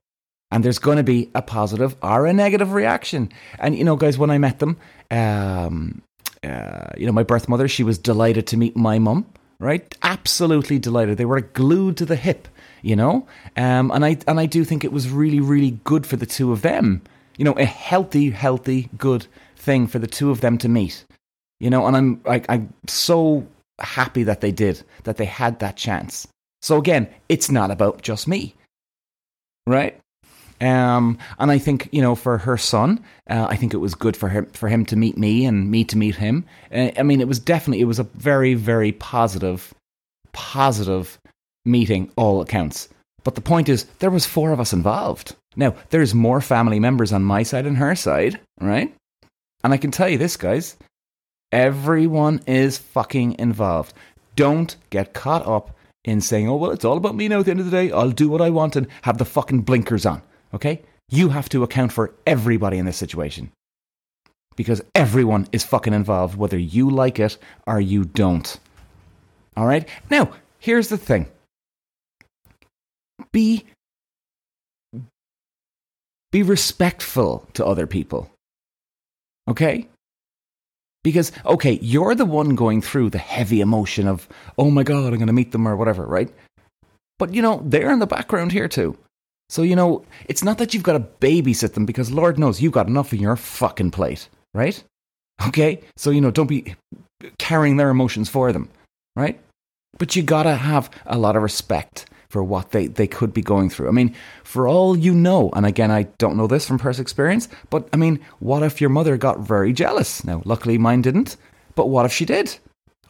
and 0.50 0.64
there's 0.64 0.78
going 0.78 0.96
to 0.96 1.02
be 1.02 1.30
a 1.34 1.42
positive 1.42 1.96
or 2.02 2.26
a 2.26 2.32
negative 2.32 2.72
reaction. 2.72 3.30
And 3.58 3.76
you 3.76 3.84
know, 3.84 3.96
guys, 3.96 4.18
when 4.18 4.30
I 4.30 4.38
met 4.38 4.58
them, 4.58 4.76
um, 5.10 6.02
uh, 6.42 6.90
you 6.96 7.06
know, 7.06 7.12
my 7.12 7.22
birth 7.22 7.48
mother, 7.48 7.68
she 7.68 7.82
was 7.82 7.98
delighted 7.98 8.46
to 8.48 8.56
meet 8.56 8.76
my 8.76 8.98
mum. 8.98 9.26
Right, 9.58 9.94
absolutely 10.02 10.78
delighted. 10.78 11.16
They 11.16 11.24
were 11.24 11.40
glued 11.40 11.96
to 11.96 12.04
the 12.04 12.14
hip, 12.14 12.46
you 12.82 12.94
know. 12.94 13.26
Um, 13.56 13.90
and 13.90 14.04
I 14.04 14.18
and 14.28 14.38
I 14.38 14.44
do 14.44 14.64
think 14.64 14.84
it 14.84 14.92
was 14.92 15.08
really, 15.08 15.40
really 15.40 15.78
good 15.84 16.06
for 16.06 16.16
the 16.16 16.26
two 16.26 16.52
of 16.52 16.60
them. 16.60 17.00
You 17.38 17.46
know, 17.46 17.54
a 17.54 17.64
healthy, 17.64 18.30
healthy, 18.30 18.90
good 18.98 19.26
thing 19.56 19.86
for 19.86 19.98
the 19.98 20.06
two 20.06 20.30
of 20.30 20.42
them 20.42 20.58
to 20.58 20.68
meet. 20.68 21.06
You 21.58 21.70
know, 21.70 21.86
and 21.86 21.96
I'm 21.96 22.20
I, 22.26 22.42
I'm 22.50 22.74
so 22.86 23.46
happy 23.80 24.24
that 24.24 24.42
they 24.42 24.52
did 24.52 24.82
that 25.04 25.16
they 25.16 25.24
had 25.24 25.58
that 25.60 25.76
chance. 25.76 26.28
So 26.60 26.76
again, 26.76 27.08
it's 27.30 27.50
not 27.50 27.70
about 27.70 28.02
just 28.02 28.28
me, 28.28 28.54
right? 29.66 29.98
Um, 30.60 31.18
and 31.38 31.50
I 31.50 31.58
think 31.58 31.88
you 31.92 32.00
know, 32.00 32.14
for 32.14 32.38
her 32.38 32.56
son, 32.56 33.02
uh, 33.28 33.46
I 33.48 33.56
think 33.56 33.74
it 33.74 33.78
was 33.78 33.94
good 33.94 34.16
for 34.16 34.28
him 34.28 34.46
for 34.46 34.68
him 34.68 34.86
to 34.86 34.96
meet 34.96 35.18
me 35.18 35.44
and 35.44 35.70
me 35.70 35.84
to 35.84 35.98
meet 35.98 36.16
him. 36.16 36.44
Uh, 36.72 36.90
I 36.96 37.02
mean, 37.02 37.20
it 37.20 37.28
was 37.28 37.38
definitely 37.38 37.80
it 37.80 37.86
was 37.86 37.98
a 37.98 38.04
very 38.04 38.54
very 38.54 38.92
positive, 38.92 39.74
positive 40.32 41.18
meeting 41.64 42.10
all 42.16 42.40
accounts. 42.40 42.88
But 43.24 43.34
the 43.34 43.40
point 43.40 43.68
is, 43.68 43.84
there 43.98 44.10
was 44.10 44.24
four 44.24 44.52
of 44.52 44.60
us 44.60 44.72
involved. 44.72 45.34
Now, 45.56 45.74
there's 45.90 46.14
more 46.14 46.40
family 46.40 46.78
members 46.78 47.12
on 47.12 47.24
my 47.24 47.42
side 47.42 47.66
and 47.66 47.76
her 47.78 47.96
side, 47.96 48.38
right? 48.60 48.94
And 49.64 49.72
I 49.72 49.78
can 49.78 49.90
tell 49.90 50.08
you 50.08 50.16
this, 50.18 50.36
guys. 50.36 50.76
Everyone 51.50 52.40
is 52.46 52.78
fucking 52.78 53.36
involved. 53.38 53.94
Don't 54.36 54.76
get 54.90 55.14
caught 55.14 55.46
up 55.46 55.76
in 56.04 56.20
saying, 56.20 56.48
oh, 56.48 56.56
well, 56.56 56.70
it's 56.70 56.84
all 56.84 56.96
about 56.96 57.16
me 57.16 57.26
now 57.26 57.40
at 57.40 57.46
the 57.46 57.50
end 57.50 57.60
of 57.60 57.66
the 57.66 57.72
day. 57.72 57.90
I'll 57.90 58.10
do 58.10 58.28
what 58.28 58.40
I 58.40 58.50
want 58.50 58.76
and 58.76 58.86
have 59.02 59.18
the 59.18 59.24
fucking 59.24 59.62
blinkers 59.62 60.06
on, 60.06 60.22
okay? 60.54 60.82
You 61.08 61.28
have 61.30 61.48
to 61.50 61.62
account 61.62 61.92
for 61.92 62.12
everybody 62.26 62.78
in 62.78 62.86
this 62.86 62.96
situation. 62.96 63.50
Because 64.56 64.82
everyone 64.94 65.46
is 65.52 65.64
fucking 65.64 65.92
involved, 65.92 66.36
whether 66.36 66.58
you 66.58 66.90
like 66.90 67.20
it 67.20 67.36
or 67.66 67.80
you 67.80 68.04
don't. 68.04 68.58
All 69.56 69.66
right? 69.66 69.88
Now, 70.10 70.32
here's 70.58 70.88
the 70.88 70.98
thing 70.98 71.26
be 73.32 73.66
be 76.32 76.42
respectful 76.42 77.46
to 77.54 77.64
other 77.64 77.86
people. 77.86 78.30
Okay? 79.48 79.88
Because, 81.04 81.30
okay, 81.44 81.78
you're 81.80 82.14
the 82.14 82.24
one 82.24 82.56
going 82.56 82.82
through 82.82 83.10
the 83.10 83.18
heavy 83.18 83.60
emotion 83.60 84.08
of, 84.08 84.28
oh 84.58 84.70
my 84.70 84.82
God, 84.82 85.12
I'm 85.12 85.18
going 85.18 85.28
to 85.28 85.32
meet 85.32 85.52
them 85.52 85.68
or 85.68 85.76
whatever, 85.76 86.04
right? 86.04 86.28
But, 87.18 87.32
you 87.32 87.40
know, 87.40 87.62
they're 87.64 87.92
in 87.92 88.00
the 88.00 88.06
background 88.06 88.52
here 88.52 88.68
too. 88.68 88.98
So, 89.48 89.62
you 89.62 89.76
know, 89.76 90.04
it's 90.26 90.42
not 90.42 90.58
that 90.58 90.74
you've 90.74 90.82
got 90.82 90.94
to 90.94 91.00
babysit 91.00 91.74
them 91.74 91.86
because 91.86 92.10
Lord 92.10 92.38
knows 92.38 92.60
you've 92.60 92.72
got 92.72 92.88
enough 92.88 93.12
in 93.12 93.20
your 93.20 93.36
fucking 93.36 93.92
plate, 93.92 94.28
right? 94.54 94.82
Okay? 95.46 95.80
So, 95.96 96.10
you 96.10 96.20
know, 96.20 96.30
don't 96.30 96.48
be 96.48 96.74
carrying 97.38 97.76
their 97.76 97.90
emotions 97.90 98.28
for 98.28 98.52
them, 98.52 98.68
right? 99.14 99.38
But 99.98 100.16
you 100.16 100.22
got 100.22 100.44
to 100.44 100.56
have 100.56 100.90
a 101.06 101.18
lot 101.18 101.36
of 101.36 101.42
respect 101.42 102.06
for 102.28 102.42
what 102.42 102.72
they, 102.72 102.88
they 102.88 103.06
could 103.06 103.32
be 103.32 103.40
going 103.40 103.70
through. 103.70 103.88
I 103.88 103.92
mean, 103.92 104.14
for 104.42 104.66
all 104.66 104.96
you 104.96 105.14
know, 105.14 105.50
and 105.54 105.64
again, 105.64 105.90
I 105.90 106.04
don't 106.18 106.36
know 106.36 106.48
this 106.48 106.66
from 106.66 106.78
personal 106.78 107.02
experience, 107.02 107.48
but 107.70 107.88
I 107.92 107.96
mean, 107.96 108.20
what 108.40 108.62
if 108.62 108.80
your 108.80 108.90
mother 108.90 109.16
got 109.16 109.38
very 109.38 109.72
jealous? 109.72 110.24
Now, 110.24 110.42
luckily 110.44 110.76
mine 110.76 111.02
didn't, 111.02 111.36
but 111.76 111.86
what 111.86 112.04
if 112.04 112.12
she 112.12 112.24
did? 112.24 112.58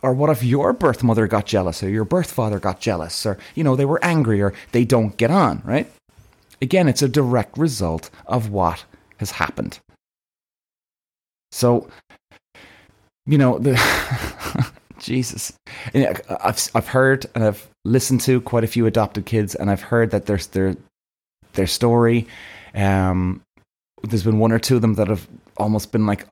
Or 0.02 0.12
what 0.12 0.30
if 0.30 0.44
your 0.44 0.74
birth 0.74 1.02
mother 1.02 1.26
got 1.26 1.46
jealous, 1.46 1.82
or 1.82 1.88
your 1.88 2.04
birth 2.04 2.30
father 2.30 2.60
got 2.60 2.78
jealous, 2.78 3.24
or, 3.24 3.38
you 3.54 3.64
know, 3.64 3.74
they 3.74 3.86
were 3.86 4.04
angry, 4.04 4.42
or 4.42 4.52
they 4.72 4.84
don't 4.84 5.16
get 5.16 5.30
on, 5.30 5.62
right? 5.64 5.90
Again, 6.62 6.88
it's 6.88 7.02
a 7.02 7.08
direct 7.08 7.58
result 7.58 8.10
of 8.26 8.50
what 8.50 8.84
has 9.18 9.32
happened. 9.32 9.78
So, 11.52 11.88
you 13.26 13.38
know, 13.38 13.58
the 13.58 13.74
Jesus. 14.98 15.52
I've 15.94 16.70
I've 16.74 16.88
heard 16.88 17.26
and 17.34 17.44
I've 17.44 17.68
listened 17.84 18.20
to 18.22 18.40
quite 18.40 18.64
a 18.64 18.68
few 18.68 18.86
adopted 18.86 19.26
kids, 19.26 19.54
and 19.54 19.70
I've 19.70 19.82
heard 19.82 20.10
that 20.10 20.26
there's 20.26 20.48
their 20.48 20.76
their 21.52 21.66
story. 21.66 22.26
Um, 22.74 23.42
there's 24.02 24.24
been 24.24 24.38
one 24.38 24.52
or 24.52 24.58
two 24.58 24.76
of 24.76 24.82
them 24.82 24.94
that 24.94 25.08
have 25.08 25.26
almost 25.56 25.92
been 25.92 26.06
like 26.06 26.26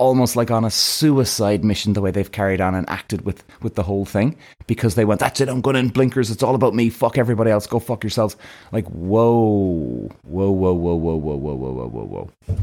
almost 0.00 0.34
like 0.34 0.50
on 0.50 0.64
a 0.64 0.70
suicide 0.70 1.62
mission 1.62 1.92
the 1.92 2.00
way 2.00 2.10
they've 2.10 2.32
carried 2.32 2.60
on 2.60 2.74
and 2.74 2.88
acted 2.88 3.24
with 3.26 3.44
with 3.62 3.74
the 3.74 3.82
whole 3.82 4.06
thing 4.06 4.34
because 4.66 4.94
they 4.94 5.04
went 5.04 5.20
that's 5.20 5.40
it 5.42 5.48
i'm 5.48 5.60
going 5.60 5.76
in 5.76 5.88
blinkers 5.88 6.30
it's 6.30 6.42
all 6.42 6.54
about 6.54 6.74
me 6.74 6.88
fuck 6.88 7.18
everybody 7.18 7.50
else 7.50 7.66
go 7.66 7.78
fuck 7.78 8.02
yourselves 8.02 8.34
like 8.72 8.86
whoa 8.86 10.10
whoa 10.22 10.50
whoa 10.50 10.72
whoa 10.72 10.94
whoa 10.94 11.14
whoa 11.16 11.36
whoa 11.36 11.54
whoa 11.54 11.88
whoa 11.88 12.04
whoa 12.46 12.56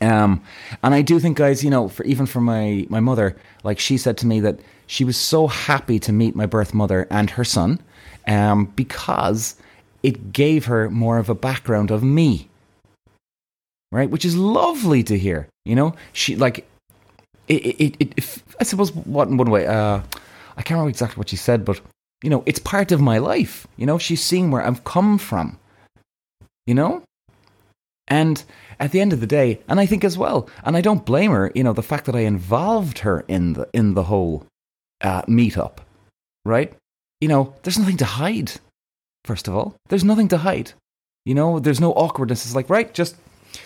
um, 0.00 0.42
and 0.82 0.94
I 0.94 1.02
do 1.02 1.20
think, 1.20 1.36
guys, 1.36 1.62
you 1.62 1.70
know, 1.70 1.86
for 1.86 2.02
even 2.02 2.26
for 2.26 2.40
my 2.40 2.86
my 2.88 2.98
mother, 2.98 3.36
like 3.62 3.78
she 3.78 3.96
said 3.96 4.16
to 4.18 4.26
me 4.26 4.40
that 4.40 4.58
she 4.88 5.04
was 5.04 5.16
so 5.16 5.46
happy 5.46 6.00
to 6.00 6.12
meet 6.12 6.34
my 6.34 6.44
birth 6.44 6.74
mother 6.74 7.06
and 7.08 7.30
her 7.30 7.44
son, 7.44 7.78
um, 8.26 8.64
because 8.74 9.54
it 10.02 10.32
gave 10.32 10.64
her 10.64 10.90
more 10.90 11.18
of 11.18 11.28
a 11.28 11.36
background 11.36 11.92
of 11.92 12.02
me, 12.02 12.48
right? 13.92 14.10
Which 14.10 14.24
is 14.24 14.36
lovely 14.36 15.04
to 15.04 15.16
hear. 15.16 15.46
You 15.64 15.76
know, 15.76 15.94
she 16.12 16.34
like 16.34 16.66
it. 17.46 17.64
It. 17.64 17.96
it, 18.00 18.14
it 18.16 18.42
I 18.58 18.64
suppose 18.64 18.92
what 18.92 19.28
in 19.28 19.36
one 19.36 19.50
way. 19.50 19.66
Uh, 19.66 20.00
I 20.56 20.62
can't 20.62 20.72
remember 20.72 20.90
exactly 20.90 21.18
what 21.18 21.28
she 21.28 21.36
said, 21.36 21.64
but 21.64 21.80
you 22.22 22.30
know, 22.30 22.42
it's 22.46 22.58
part 22.58 22.92
of 22.92 23.00
my 23.00 23.18
life. 23.18 23.66
You 23.76 23.86
know, 23.86 23.98
she's 23.98 24.22
seeing 24.22 24.50
where 24.50 24.66
I've 24.66 24.84
come 24.84 25.18
from. 25.18 25.58
You 26.66 26.74
know, 26.74 27.02
and 28.08 28.44
at 28.78 28.92
the 28.92 29.00
end 29.00 29.12
of 29.12 29.20
the 29.20 29.26
day, 29.26 29.60
and 29.68 29.80
I 29.80 29.86
think 29.86 30.04
as 30.04 30.18
well, 30.18 30.48
and 30.64 30.76
I 30.76 30.80
don't 30.80 31.06
blame 31.06 31.30
her, 31.30 31.50
you 31.54 31.64
know, 31.64 31.72
the 31.72 31.82
fact 31.82 32.06
that 32.06 32.16
I 32.16 32.20
involved 32.20 32.98
her 33.00 33.24
in 33.28 33.52
the 33.54 33.68
in 33.72 33.94
the 33.94 34.04
whole 34.04 34.46
uh, 35.00 35.22
meetup, 35.22 35.78
right? 36.44 36.72
You 37.20 37.28
know, 37.28 37.54
there's 37.62 37.78
nothing 37.78 37.98
to 37.98 38.04
hide. 38.04 38.52
First 39.24 39.48
of 39.48 39.56
all, 39.56 39.76
there's 39.88 40.04
nothing 40.04 40.28
to 40.28 40.38
hide. 40.38 40.72
You 41.24 41.34
know, 41.34 41.60
there's 41.60 41.80
no 41.80 41.92
awkwardness. 41.92 42.44
It's 42.44 42.54
like, 42.54 42.68
right, 42.68 42.92
just 42.92 43.16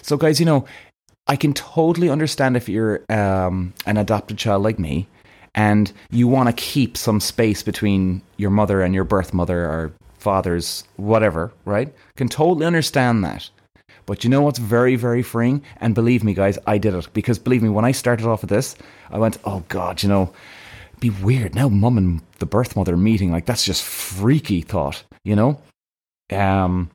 so 0.02 0.16
guys, 0.16 0.40
you 0.40 0.46
know, 0.46 0.66
I 1.26 1.36
can 1.36 1.52
totally 1.52 2.08
understand 2.08 2.56
if 2.56 2.68
you're 2.68 3.04
um, 3.08 3.74
an 3.84 3.96
adopted 3.96 4.38
child 4.38 4.62
like 4.62 4.78
me, 4.78 5.08
and 5.54 5.90
you 6.10 6.28
want 6.28 6.48
to 6.48 6.52
keep 6.52 6.96
some 6.96 7.18
space 7.18 7.62
between 7.62 8.22
your 8.36 8.50
mother 8.50 8.82
and 8.82 8.94
your 8.94 9.04
birth 9.04 9.32
mother 9.32 9.64
or 9.64 9.92
father's 10.18 10.84
whatever, 10.96 11.52
right? 11.64 11.92
Can 12.16 12.28
totally 12.28 12.66
understand 12.66 13.24
that. 13.24 13.48
But 14.04 14.22
you 14.22 14.30
know 14.30 14.42
what's 14.42 14.58
very, 14.58 14.94
very 14.94 15.22
freeing? 15.22 15.62
And 15.78 15.94
believe 15.94 16.22
me, 16.22 16.34
guys, 16.34 16.58
I 16.66 16.78
did 16.78 16.94
it. 16.94 17.08
Because 17.12 17.38
believe 17.38 17.62
me, 17.62 17.68
when 17.68 17.84
I 17.84 17.92
started 17.92 18.26
off 18.26 18.42
with 18.42 18.50
this, 18.50 18.76
I 19.10 19.18
went, 19.18 19.38
oh 19.44 19.64
God, 19.68 20.02
you 20.02 20.08
know, 20.08 20.32
be 21.00 21.10
weird. 21.10 21.54
Now 21.54 21.68
mum 21.68 21.98
and 21.98 22.22
the 22.38 22.46
birth 22.46 22.76
mother 22.76 22.96
meeting, 22.96 23.32
like 23.32 23.46
that's 23.46 23.64
just 23.64 23.82
freaky 23.82 24.60
thought, 24.60 25.02
you 25.24 25.34
know? 25.34 25.60
Um 26.30 26.90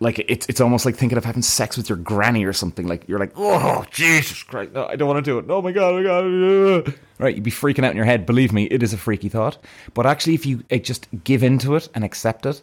like 0.00 0.18
it's 0.28 0.46
it's 0.46 0.60
almost 0.60 0.84
like 0.84 0.96
thinking 0.96 1.16
of 1.18 1.24
having 1.24 1.42
sex 1.42 1.76
with 1.76 1.88
your 1.88 1.98
granny 1.98 2.44
or 2.44 2.52
something. 2.52 2.86
Like 2.86 3.08
you're 3.08 3.18
like, 3.18 3.32
oh 3.36 3.84
Jesus 3.90 4.42
Christ, 4.42 4.72
no, 4.72 4.86
I 4.86 4.96
don't 4.96 5.08
want 5.08 5.24
to 5.24 5.30
do 5.30 5.38
it. 5.38 5.46
Oh, 5.48 5.56
oh 5.56 5.62
my 5.62 5.72
god, 5.72 5.94
oh 5.94 6.00
my 6.00 6.82
god, 6.84 6.94
right? 7.18 7.34
You'd 7.34 7.44
be 7.44 7.50
freaking 7.50 7.84
out 7.84 7.90
in 7.92 7.96
your 7.96 8.06
head. 8.06 8.26
Believe 8.26 8.52
me, 8.52 8.64
it 8.64 8.82
is 8.82 8.92
a 8.92 8.98
freaky 8.98 9.28
thought. 9.28 9.58
But 9.94 10.06
actually, 10.06 10.34
if 10.34 10.46
you 10.46 10.64
eh, 10.70 10.78
just 10.78 11.06
give 11.22 11.42
into 11.42 11.76
it 11.76 11.88
and 11.94 12.04
accept 12.04 12.44
it, 12.44 12.60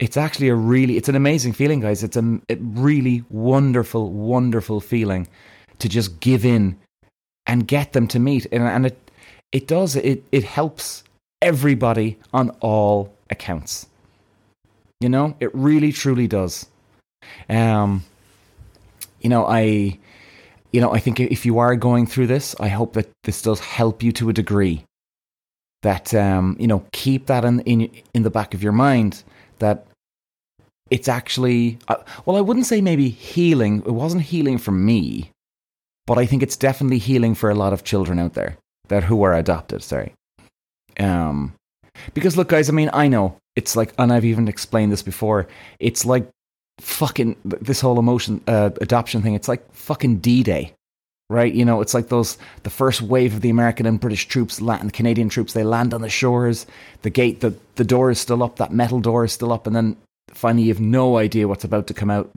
it's 0.00 0.16
actually 0.16 0.48
a 0.48 0.54
really 0.54 0.96
it's 0.96 1.08
an 1.08 1.14
amazing 1.14 1.52
feeling 1.52 1.78
guys 1.78 2.02
it's 2.02 2.16
a, 2.16 2.40
a, 2.48 2.56
really 2.56 3.22
wonderful 3.28 4.10
wonderful 4.10 4.80
feeling 4.80 5.28
to 5.78 5.88
just 5.88 6.18
give 6.20 6.44
in 6.44 6.76
and 7.46 7.68
get 7.68 7.92
them 7.92 8.08
to 8.08 8.18
meet 8.18 8.46
and, 8.50 8.62
and 8.62 8.86
it 8.86 9.10
it 9.52 9.68
does 9.68 9.94
it 9.94 10.24
it 10.32 10.42
helps 10.42 11.04
everybody 11.42 12.18
on 12.32 12.50
all 12.60 13.14
accounts 13.28 13.86
you 15.00 15.08
know 15.08 15.36
it 15.40 15.54
really 15.54 15.92
truly 15.92 16.26
does. 16.26 16.66
Um 17.48 18.04
you 19.20 19.28
know 19.28 19.46
i 19.46 19.98
you 20.72 20.80
know 20.80 20.92
i 20.92 20.98
think 20.98 21.20
if 21.20 21.44
you 21.44 21.58
are 21.58 21.76
going 21.76 22.06
through 22.06 22.26
this 22.26 22.54
i 22.58 22.68
hope 22.68 22.94
that 22.94 23.10
this 23.24 23.42
does 23.42 23.60
help 23.60 24.02
you 24.02 24.12
to 24.12 24.28
a 24.28 24.32
degree. 24.32 24.84
That 25.82 26.12
um 26.14 26.56
you 26.58 26.66
know 26.66 26.84
keep 26.92 27.26
that 27.26 27.44
in 27.44 27.60
in 27.60 27.90
in 28.14 28.22
the 28.22 28.30
back 28.30 28.54
of 28.54 28.62
your 28.62 28.72
mind 28.72 29.22
that 29.58 29.86
it's 30.90 31.08
actually 31.08 31.78
uh, 31.88 31.96
well 32.26 32.36
i 32.36 32.40
wouldn't 32.40 32.66
say 32.66 32.80
maybe 32.80 33.08
healing 33.08 33.78
it 33.86 33.92
wasn't 33.92 34.22
healing 34.22 34.58
for 34.58 34.72
me 34.72 35.30
but 36.06 36.18
i 36.18 36.26
think 36.26 36.42
it's 36.42 36.56
definitely 36.56 36.98
healing 36.98 37.34
for 37.34 37.48
a 37.48 37.54
lot 37.54 37.72
of 37.72 37.84
children 37.84 38.18
out 38.18 38.34
there 38.34 38.56
that 38.88 39.04
who 39.04 39.22
are 39.22 39.34
adopted 39.34 39.82
sorry. 39.82 40.12
Um 40.98 41.54
because 42.14 42.36
look 42.36 42.48
guys 42.48 42.68
i 42.68 42.72
mean 42.72 42.90
i 42.92 43.08
know. 43.08 43.36
It's 43.56 43.76
like 43.76 43.92
and 43.98 44.12
i've 44.12 44.24
even 44.24 44.48
explained 44.48 44.92
this 44.92 45.02
before. 45.02 45.48
It's 45.78 46.04
like 46.04 46.28
fucking 46.78 47.36
this 47.44 47.80
whole 47.80 47.98
emotion 47.98 48.40
uh, 48.46 48.70
adoption 48.80 49.20
thing 49.20 49.34
it's 49.34 49.48
like 49.48 49.70
fucking 49.74 50.18
d-day 50.18 50.74
right? 51.28 51.52
You 51.54 51.64
know 51.64 51.80
it's 51.80 51.94
like 51.94 52.08
those 52.08 52.36
the 52.64 52.70
first 52.70 53.00
wave 53.00 53.34
of 53.34 53.40
the 53.40 53.50
american 53.50 53.86
and 53.86 54.00
british 54.00 54.26
troops 54.26 54.60
Latin 54.60 54.90
canadian 54.90 55.28
troops 55.28 55.52
they 55.52 55.62
land 55.62 55.94
on 55.94 56.02
the 56.02 56.08
shores. 56.08 56.66
The 57.02 57.10
gate 57.10 57.40
the, 57.40 57.54
the 57.76 57.84
door 57.84 58.10
is 58.10 58.20
still 58.20 58.42
up 58.42 58.56
that 58.56 58.72
metal 58.72 59.00
door 59.00 59.24
is 59.24 59.32
still 59.32 59.52
up 59.52 59.66
and 59.66 59.74
then 59.74 59.96
finally 60.32 60.64
you 60.64 60.72
have 60.72 60.80
no 60.80 61.16
idea 61.16 61.48
what's 61.48 61.64
about 61.64 61.86
to 61.86 61.94
come 61.94 62.10
out, 62.10 62.30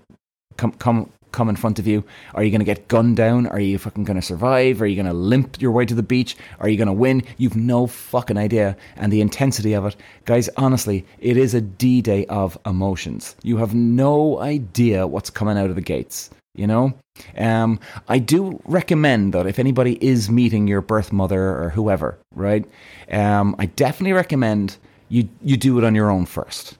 come 0.57 0.71
come 0.73 1.09
come 1.33 1.49
in 1.49 1.57
front 1.57 1.79
of 1.79 1.85
you. 1.85 2.03
Are 2.33 2.43
you 2.43 2.49
going 2.49 2.59
to 2.59 2.65
get 2.65 2.87
gunned 2.87 3.17
down? 3.17 3.47
Are 3.47 3.59
you 3.59 3.77
fucking 3.77 4.05
going 4.05 4.19
to 4.19 4.25
survive? 4.25 4.81
Are 4.81 4.87
you 4.87 4.95
going 4.95 5.05
to 5.05 5.13
limp 5.13 5.61
your 5.61 5.71
way 5.71 5.85
to 5.85 5.93
the 5.93 6.01
beach? 6.01 6.37
Are 6.61 6.69
you 6.69 6.77
going 6.77 6.87
to 6.87 6.93
win? 6.93 7.23
You've 7.37 7.57
no 7.57 7.87
fucking 7.87 8.37
idea. 8.37 8.77
And 8.95 9.11
the 9.11 9.19
intensity 9.19 9.73
of 9.73 9.85
it, 9.85 9.97
guys, 10.23 10.49
honestly, 10.55 11.05
it 11.19 11.35
is 11.35 11.53
a 11.53 11.59
D 11.59 12.01
day 12.01 12.25
of 12.27 12.57
emotions. 12.65 13.35
You 13.43 13.57
have 13.57 13.75
no 13.75 14.39
idea 14.39 15.05
what's 15.05 15.29
coming 15.29 15.57
out 15.57 15.69
of 15.69 15.75
the 15.75 15.81
gates. 15.81 16.29
You 16.55 16.67
know, 16.67 16.93
um, 17.35 17.79
I 18.07 18.19
do 18.19 18.61
recommend 18.65 19.33
that 19.33 19.47
if 19.47 19.57
anybody 19.57 19.97
is 20.05 20.29
meeting 20.29 20.67
your 20.67 20.81
birth 20.81 21.11
mother 21.11 21.41
or 21.41 21.71
whoever, 21.71 22.19
right? 22.35 22.63
Um, 23.11 23.55
I 23.57 23.65
definitely 23.65 24.13
recommend 24.13 24.77
you 25.09 25.27
you 25.41 25.57
do 25.57 25.79
it 25.79 25.83
on 25.83 25.95
your 25.95 26.11
own 26.11 26.27
first 26.27 26.77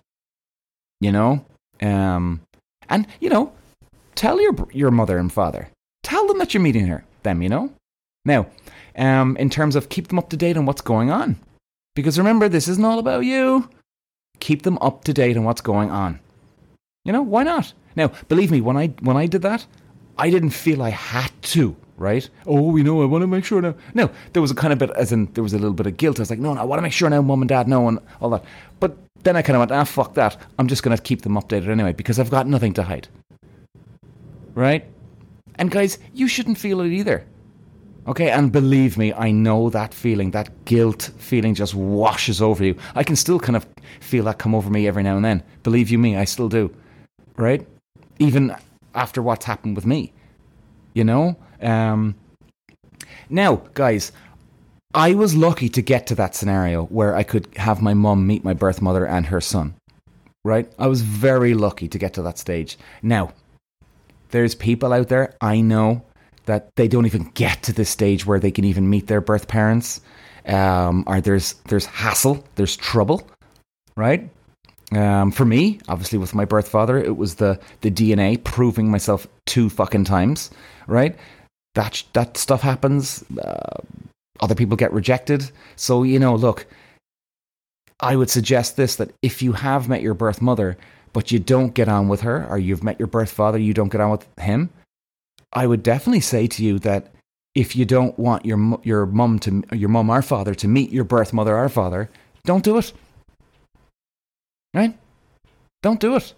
you 1.04 1.12
know? 1.12 1.46
Um, 1.82 2.42
and, 2.90 3.06
you 3.20 3.30
know, 3.30 3.52
tell 4.24 4.40
your, 4.40 4.56
your 4.72 4.90
mother 4.90 5.18
and 5.18 5.34
father, 5.34 5.68
tell 6.02 6.26
them 6.28 6.38
that 6.38 6.54
you're 6.54 6.64
meeting 6.64 6.88
her, 6.88 7.04
them, 7.24 7.42
you 7.42 7.50
know? 7.50 7.70
Now, 8.24 8.48
um, 8.96 9.36
in 9.36 9.50
terms 9.50 9.76
of 9.76 9.90
keep 9.90 10.08
them 10.08 10.18
up 10.18 10.30
to 10.30 10.38
date 10.38 10.56
on 10.56 10.66
what's 10.66 10.80
going 10.80 11.12
on. 11.12 11.36
Because 11.94 12.18
remember, 12.18 12.48
this 12.48 12.70
isn't 12.70 12.86
all 12.86 13.00
about 13.00 13.26
you. 13.26 13.70
Keep 14.40 14.62
them 14.62 14.78
up 14.80 15.04
to 15.04 15.14
date 15.14 15.36
on 15.36 15.44
what's 15.44 15.60
going 15.60 15.92
on. 15.92 16.22
You 17.04 17.12
know, 17.12 17.22
why 17.22 17.44
not? 17.44 17.74
Now, 17.98 18.12
believe 18.30 18.50
me, 18.50 18.62
when 18.62 18.78
I 18.78 18.88
when 19.02 19.18
I 19.18 19.28
did 19.28 19.42
that, 19.42 19.66
I 20.18 20.30
didn't 20.30 20.52
feel 20.52 20.82
I 20.82 20.90
had 20.90 21.32
to, 21.54 21.76
right? 21.98 22.28
Oh, 22.48 22.78
you 22.78 22.84
know, 22.84 23.02
I 23.02 23.06
want 23.06 23.24
to 23.24 23.28
make 23.28 23.44
sure 23.44 23.62
now. 23.62 23.76
No, 23.94 24.10
there 24.32 24.42
was 24.42 24.52
a 24.52 24.56
kind 24.56 24.72
of 24.72 24.80
bit, 24.80 24.90
as 24.92 25.12
in, 25.12 25.32
there 25.34 25.44
was 25.44 25.54
a 25.54 25.60
little 25.60 25.74
bit 25.74 25.86
of 25.86 25.98
guilt. 25.98 26.20
I 26.20 26.22
was 26.22 26.30
like, 26.30 26.40
no, 26.40 26.54
no 26.54 26.62
I 26.62 26.64
want 26.64 26.78
to 26.78 26.84
make 26.84 26.94
sure 26.94 27.10
now 27.10 27.22
mum 27.22 27.42
and 27.42 27.50
dad 27.50 27.68
know 27.68 27.90
and 27.90 28.00
all 28.22 28.30
that. 28.30 28.46
But 28.80 28.98
then 29.24 29.36
I 29.36 29.42
kind 29.42 29.58
of 29.58 29.60
went, 29.60 29.72
ah, 29.74 29.84
fuck 29.84 30.14
that. 30.14 30.38
I'm 30.58 30.68
just 30.68 30.82
going 30.82 30.96
to 30.96 31.04
keep 31.04 31.24
them 31.24 31.36
updated 31.36 31.68
anyway 31.68 31.92
because 31.92 32.20
I've 32.20 32.32
got 32.32 32.48
nothing 32.48 32.74
to 32.76 32.84
hide. 32.84 33.10
Right? 34.56 34.86
And 35.56 35.70
guys, 35.70 36.00
you 36.14 36.28
shouldn't 36.28 36.58
feel 36.58 36.82
it 36.82 36.92
either. 36.92 37.26
Okay, 38.06 38.32
and 38.32 38.52
believe 38.52 38.98
me, 38.98 39.14
I 39.14 39.32
know 39.32 39.70
that 39.70 39.94
feeling, 39.94 40.32
that 40.32 40.66
guilt 40.66 41.12
feeling 41.18 41.56
just 41.56 41.74
washes 41.74 42.42
over 42.42 42.64
you. 42.64 42.76
I 42.96 43.04
can 43.04 43.16
still 43.16 43.40
kind 43.40 43.56
of 43.56 43.66
feel 44.02 44.26
that 44.26 44.40
come 44.40 44.54
over 44.54 44.70
me 44.70 44.88
every 44.88 45.04
now 45.04 45.16
and 45.16 45.24
then. 45.24 45.42
Believe 45.64 45.90
you 45.90 45.98
me, 45.98 46.18
I 46.18 46.26
still 46.26 46.50
do. 46.50 46.74
Right? 47.38 47.66
Even 48.20 48.56
after 48.94 49.22
what's 49.22 49.46
happened 49.46 49.78
with 49.78 49.86
me. 49.86 50.12
You 50.94 51.06
know? 51.06 51.38
Um, 51.62 52.16
now, 53.30 53.62
guys, 53.74 54.12
I 54.94 55.14
was 55.14 55.34
lucky 55.34 55.70
to 55.70 55.82
get 55.82 56.06
to 56.08 56.16
that 56.16 56.36
scenario 56.36 56.86
where 56.88 57.16
I 57.16 57.24
could 57.24 57.48
have 57.56 57.82
my 57.82 57.94
mum 57.94 58.28
meet 58.28 58.44
my 58.44 58.54
birth 58.54 58.82
mother 58.82 59.08
and 59.08 59.26
her 59.28 59.42
son. 59.42 59.76
Right? 60.44 60.70
I 60.78 60.88
was 60.88 61.02
very 61.02 61.54
lucky 61.54 61.88
to 61.88 61.98
get 61.98 62.14
to 62.16 62.22
that 62.24 62.38
stage. 62.38 62.78
Now, 63.02 63.32
there's 64.34 64.56
people 64.56 64.92
out 64.92 65.10
there 65.10 65.36
I 65.42 65.62
know 65.62 66.04
that 66.46 66.76
they 66.76 66.88
don't 66.88 67.06
even 67.06 67.30
get 67.36 67.64
to 67.64 67.72
the 67.72 67.86
stage 67.86 68.26
where 68.26 68.40
they 68.40 68.52
can 68.52 68.66
even 68.66 68.90
meet 68.90 69.08
their 69.08 69.22
birth 69.22 69.48
parents. 69.48 70.02
Um, 70.46 71.04
or 71.08 71.22
there's 71.22 71.54
there's 71.70 71.86
hassle, 71.86 72.44
there's 72.56 72.76
trouble, 72.76 73.26
right? 73.96 74.30
Um, 74.92 75.32
for 75.32 75.46
me, 75.46 75.80
obviously, 75.88 76.18
with 76.18 76.36
my 76.36 76.46
birth 76.46 76.68
father, 76.68 76.98
it 76.98 77.16
was 77.16 77.36
the 77.36 77.60
the 77.82 77.92
DNA 77.92 78.44
proving 78.44 78.92
myself 78.92 79.26
two 79.46 79.70
fucking 79.70 80.04
times, 80.04 80.50
right? 80.88 81.16
That 81.76 82.04
that 82.14 82.36
stuff 82.36 82.62
happens. 82.62 83.24
Uh, 83.38 83.78
other 84.42 84.56
people 84.56 84.76
get 84.76 84.92
rejected. 84.92 85.50
So 85.76 86.04
you 86.04 86.20
know, 86.20 86.36
look, 86.36 86.66
I 88.00 88.16
would 88.16 88.32
suggest 88.32 88.76
this: 88.78 88.98
that 88.98 89.14
if 89.22 89.42
you 89.42 89.54
have 89.54 89.88
met 89.88 90.02
your 90.02 90.16
birth 90.16 90.42
mother, 90.42 90.76
but 91.14 91.32
you 91.32 91.40
don't 91.40 91.74
get 91.74 91.88
on 91.88 92.10
with 92.10 92.22
her, 92.22 92.46
or 92.50 92.58
you've 92.58 92.84
met 92.84 93.00
your 93.00 93.08
birth 93.08 93.32
father, 93.32 93.58
you 93.58 93.74
don't 93.74 93.92
get 93.92 94.02
on 94.02 94.12
with 94.12 94.28
him, 94.40 94.70
I 95.54 95.68
would 95.68 95.84
definitely 95.84 96.22
say 96.22 96.48
to 96.48 96.64
you 96.64 96.80
that 96.80 97.14
if 97.56 97.76
you 97.76 97.86
don't 97.86 98.18
want 98.18 98.46
your 98.46 98.80
your 98.84 99.06
mum 99.06 99.40
to 99.40 99.64
your 99.72 99.90
mum 99.90 100.10
our 100.10 100.24
father 100.24 100.56
to 100.56 100.68
meet 100.68 100.92
your 100.92 101.04
birth 101.04 101.32
mother 101.32 101.56
our 101.56 101.70
father, 101.70 102.10
don't 102.46 102.64
do 102.64 102.78
it. 102.78 102.92
Right? 104.74 104.98
Don't 105.84 106.00
do 106.00 106.16
it. 106.16 106.34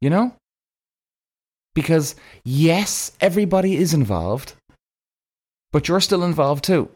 You 0.00 0.08
know? 0.08 0.34
Because 1.74 2.16
yes, 2.42 3.12
everybody 3.20 3.76
is 3.76 3.92
involved, 3.92 4.54
but 5.72 5.88
you're 5.88 6.00
still 6.00 6.24
involved 6.24 6.64
too. 6.64 6.88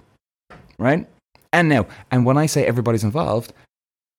Right? 0.79 1.07
And 1.53 1.69
now, 1.69 1.87
and 2.11 2.25
when 2.25 2.39
I 2.39 2.47
say 2.47 2.67
everybody's 2.67 3.05
involved, 3.05 3.53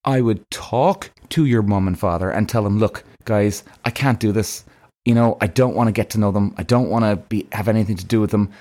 I 0.05 0.21
would 0.21 0.49
talk 0.51 1.09
to 1.29 1.45
your 1.45 1.61
mum 1.61 1.87
and 1.87 1.97
father 1.97 2.29
and 2.29 2.47
tell 2.47 2.63
them, 2.63 2.79
look, 2.79 3.03
guys, 3.25 3.63
I 3.83 3.91
can't 3.91 4.19
do 4.19 4.31
this 4.31 4.65
you 5.05 5.13
know, 5.13 5.37
I 5.39 5.47
don't 5.47 5.75
want 5.75 5.87
to 5.87 5.91
get 5.91 6.09
to 6.11 6.19
know 6.19 6.31
them. 6.31 6.53
I 6.57 6.63
don't 6.63 6.89
want 6.89 7.05
to 7.05 7.15
be 7.15 7.47
have 7.51 7.67
anything 7.67 7.95
to 7.97 8.05
do 8.05 8.19
with 8.19 8.31
them. 8.31 8.51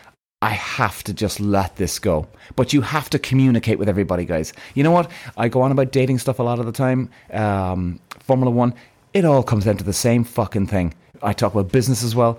I 0.42 0.50
have 0.50 1.02
to 1.04 1.14
just 1.14 1.40
let 1.40 1.76
this 1.76 1.98
go. 1.98 2.28
But 2.54 2.74
you 2.74 2.82
have 2.82 3.08
to 3.10 3.18
communicate 3.18 3.78
with 3.78 3.88
everybody, 3.88 4.26
guys. 4.26 4.52
You 4.74 4.84
know 4.84 4.90
what? 4.90 5.10
I 5.38 5.48
go 5.48 5.62
on 5.62 5.72
about 5.72 5.90
dating 5.90 6.18
stuff 6.18 6.38
a 6.38 6.42
lot 6.42 6.58
of 6.58 6.66
the 6.66 6.72
time. 6.72 7.08
Um, 7.32 7.98
Formula 8.20 8.50
One, 8.50 8.74
it 9.14 9.24
all 9.24 9.42
comes 9.42 9.64
down 9.64 9.78
to 9.78 9.84
the 9.84 9.94
same 9.94 10.22
fucking 10.22 10.66
thing. 10.66 10.92
I 11.22 11.32
talk 11.32 11.54
about 11.54 11.72
business 11.72 12.04
as 12.04 12.14
well. 12.14 12.38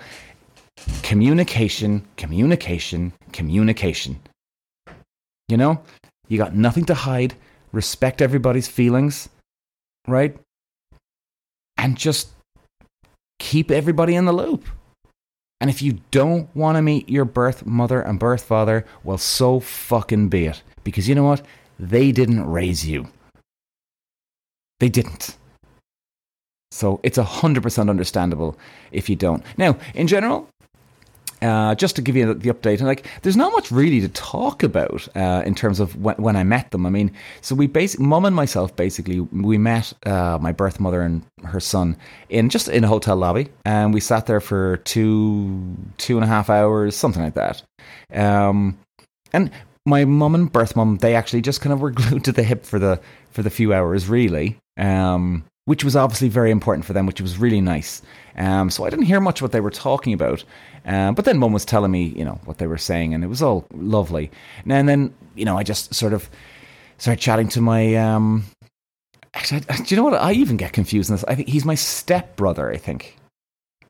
Communication, 1.01 2.05
communication, 2.17 3.11
communication. 3.31 4.19
You 5.47 5.57
know, 5.57 5.81
you 6.27 6.37
got 6.37 6.55
nothing 6.55 6.85
to 6.85 6.93
hide. 6.93 7.33
Respect 7.71 8.21
everybody's 8.21 8.67
feelings, 8.67 9.29
right? 10.07 10.37
And 11.77 11.97
just 11.97 12.29
keep 13.39 13.71
everybody 13.71 14.15
in 14.15 14.25
the 14.25 14.33
loop. 14.33 14.65
And 15.61 15.69
if 15.69 15.81
you 15.81 15.99
don't 16.11 16.53
want 16.55 16.77
to 16.77 16.81
meet 16.81 17.09
your 17.09 17.25
birth 17.25 17.65
mother 17.65 18.01
and 18.01 18.19
birth 18.19 18.43
father, 18.43 18.85
well, 19.03 19.17
so 19.17 19.59
fucking 19.59 20.29
be 20.29 20.47
it. 20.47 20.61
Because 20.83 21.07
you 21.07 21.15
know 21.15 21.23
what? 21.23 21.45
They 21.79 22.11
didn't 22.11 22.45
raise 22.45 22.85
you. 22.87 23.07
They 24.79 24.89
didn't. 24.89 25.37
So 26.71 26.99
it's 27.03 27.17
100% 27.17 27.89
understandable 27.89 28.57
if 28.91 29.09
you 29.09 29.15
don't. 29.15 29.43
Now, 29.57 29.77
in 29.93 30.07
general, 30.07 30.49
uh, 31.41 31.75
just 31.75 31.95
to 31.95 32.01
give 32.01 32.15
you 32.15 32.33
the 32.33 32.49
update, 32.49 32.79
and 32.79 32.87
like, 32.87 33.07
there's 33.21 33.37
not 33.37 33.51
much 33.51 33.71
really 33.71 33.99
to 34.01 34.07
talk 34.09 34.63
about 34.63 35.07
uh, 35.15 35.43
in 35.45 35.55
terms 35.55 35.79
of 35.79 35.95
when, 36.01 36.15
when, 36.15 36.35
I 36.35 36.43
met 36.43 36.71
them. 36.71 36.85
I 36.85 36.89
mean, 36.89 37.11
so 37.41 37.55
we 37.55 37.67
basically, 37.67 38.05
mum 38.05 38.25
and 38.25 38.35
myself, 38.35 38.75
basically, 38.75 39.19
we 39.19 39.57
met 39.57 39.93
uh, 40.05 40.37
my 40.41 40.51
birth 40.51 40.79
mother 40.79 41.01
and 41.01 41.23
her 41.43 41.59
son 41.59 41.97
in 42.29 42.49
just 42.49 42.67
in 42.67 42.83
a 42.83 42.87
hotel 42.87 43.15
lobby, 43.15 43.49
and 43.65 43.93
we 43.93 43.99
sat 43.99 44.25
there 44.25 44.41
for 44.41 44.77
two, 44.77 45.75
two 45.97 46.15
and 46.15 46.23
a 46.23 46.27
half 46.27 46.49
hours, 46.49 46.95
something 46.95 47.23
like 47.23 47.35
that. 47.35 47.63
Um, 48.13 48.77
and 49.33 49.51
my 49.85 50.05
mum 50.05 50.35
and 50.35 50.51
birth 50.51 50.75
mum, 50.75 50.97
they 50.97 51.15
actually 51.15 51.41
just 51.41 51.61
kind 51.61 51.73
of 51.73 51.81
were 51.81 51.91
glued 51.91 52.23
to 52.25 52.31
the 52.31 52.43
hip 52.43 52.65
for 52.65 52.79
the 52.79 52.99
for 53.31 53.43
the 53.43 53.49
few 53.49 53.73
hours, 53.73 54.07
really. 54.07 54.57
Um, 54.77 55.43
which 55.65 55.83
was 55.83 55.95
obviously 55.95 56.29
very 56.29 56.51
important 56.51 56.85
for 56.85 56.93
them, 56.93 57.05
which 57.05 57.19
was 57.19 57.37
really 57.37 57.61
nice. 57.61 58.01
Um, 58.37 58.69
so 58.69 58.85
I 58.85 58.89
didn't 58.89 59.05
hear 59.05 59.19
much 59.19 59.41
what 59.41 59.51
they 59.51 59.61
were 59.61 59.71
talking 59.71 60.13
about. 60.13 60.43
Um, 60.85 61.15
but 61.15 61.25
then 61.25 61.37
mum 61.37 61.51
was 61.51 61.65
telling 61.65 61.91
me, 61.91 62.13
you 62.15 62.23
know, 62.23 62.39
what 62.45 62.59
they 62.59 62.67
were 62.67 62.77
saying, 62.77 63.13
and 63.13 63.23
it 63.23 63.27
was 63.27 63.41
all 63.41 63.65
lovely. 63.73 64.31
And 64.67 64.87
then, 64.87 65.13
you 65.35 65.45
know, 65.45 65.57
I 65.57 65.63
just 65.63 65.93
sort 65.95 66.13
of 66.13 66.29
started 66.97 67.21
chatting 67.21 67.49
to 67.49 67.61
my. 67.61 67.95
Um, 67.95 68.45
actually, 69.33 69.61
do 69.61 69.83
you 69.87 69.97
know 69.97 70.03
what? 70.03 70.21
I 70.21 70.33
even 70.33 70.57
get 70.57 70.73
confused 70.73 71.09
in 71.09 71.15
this. 71.15 71.25
I 71.27 71.35
think 71.35 71.49
he's 71.49 71.65
my 71.65 71.75
step 71.75 72.35
brother. 72.35 72.71
I 72.71 72.77
think. 72.77 73.17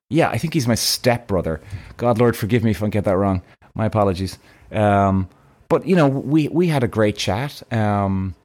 Yeah, 0.09 0.29
I 0.29 0.37
think 0.37 0.53
he's 0.53 0.67
my 0.67 0.75
step 0.75 1.27
brother. 1.27 1.61
God, 1.97 2.19
Lord, 2.19 2.37
forgive 2.37 2.63
me 2.63 2.71
if 2.71 2.83
I 2.83 2.89
get 2.89 3.05
that 3.05 3.17
wrong. 3.17 3.41
My 3.73 3.85
apologies. 3.85 4.37
Um, 4.71 5.27
but 5.67 5.85
you 5.85 5.95
know, 5.95 6.07
we 6.07 6.47
we 6.47 6.67
had 6.67 6.83
a 6.83 6.87
great 6.87 7.17
chat. 7.17 7.61
Um, 7.73 8.35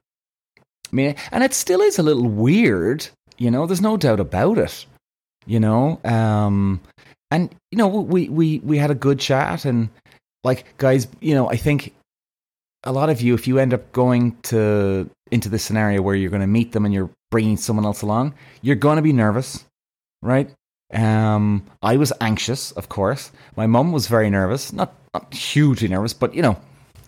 I 0.91 0.95
mean, 0.95 1.15
and 1.31 1.43
it 1.43 1.53
still 1.53 1.81
is 1.81 1.99
a 1.99 2.03
little 2.03 2.27
weird. 2.27 3.07
You 3.37 3.49
know, 3.49 3.65
there's 3.65 3.81
no 3.81 3.97
doubt 3.97 4.19
about 4.19 4.57
it. 4.57 4.85
You 5.45 5.59
know, 5.59 5.99
um, 6.03 6.81
and 7.31 7.55
you 7.71 7.77
know 7.77 7.87
we 7.87 8.29
we 8.29 8.59
we 8.59 8.77
had 8.77 8.91
a 8.91 8.95
good 8.95 9.19
chat 9.19 9.65
and 9.65 9.89
like 10.43 10.65
guys 10.77 11.07
you 11.21 11.33
know 11.33 11.49
i 11.49 11.55
think 11.55 11.93
a 12.83 12.91
lot 12.91 13.09
of 13.09 13.21
you 13.21 13.33
if 13.33 13.47
you 13.47 13.57
end 13.57 13.73
up 13.73 13.91
going 13.91 14.35
to 14.43 15.09
into 15.31 15.49
this 15.49 15.63
scenario 15.63 16.01
where 16.01 16.15
you're 16.15 16.29
going 16.29 16.41
to 16.41 16.47
meet 16.47 16.73
them 16.73 16.85
and 16.85 16.93
you're 16.93 17.09
bringing 17.31 17.57
someone 17.57 17.85
else 17.85 18.01
along 18.01 18.33
you're 18.61 18.75
going 18.75 18.97
to 18.97 19.01
be 19.01 19.13
nervous 19.13 19.65
right? 20.21 20.53
Um 20.93 21.65
i 21.81 21.95
was 21.95 22.11
anxious 22.19 22.71
of 22.73 22.89
course. 22.89 23.31
My 23.55 23.65
mum 23.65 23.93
was 23.93 24.07
very 24.07 24.29
nervous 24.29 24.73
not, 24.73 24.93
not 25.13 25.33
hugely 25.33 25.87
nervous 25.87 26.13
but 26.13 26.35
you 26.35 26.41
know 26.41 26.59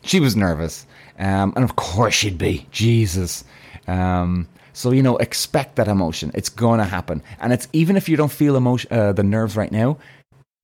she 0.03 0.19
was 0.19 0.35
nervous. 0.35 0.85
Um 1.19 1.53
and 1.55 1.65
of 1.65 1.75
course 1.75 2.13
she'd 2.13 2.37
be. 2.37 2.65
Jesus. 2.71 3.43
Um 3.87 4.47
so 4.73 4.91
you 4.91 5.01
know, 5.01 5.17
expect 5.17 5.75
that 5.77 5.87
emotion. 5.87 6.31
It's 6.33 6.49
to 6.49 6.83
happen, 6.83 7.21
and 7.39 7.53
it's 7.53 7.67
even 7.73 7.95
if 7.95 8.09
you 8.09 8.17
don't 8.17 8.31
feel 8.31 8.55
emotion, 8.55 8.91
uh, 8.91 9.13
the 9.13 9.23
nerves 9.23 9.55
right 9.55 9.71
now, 9.71 9.97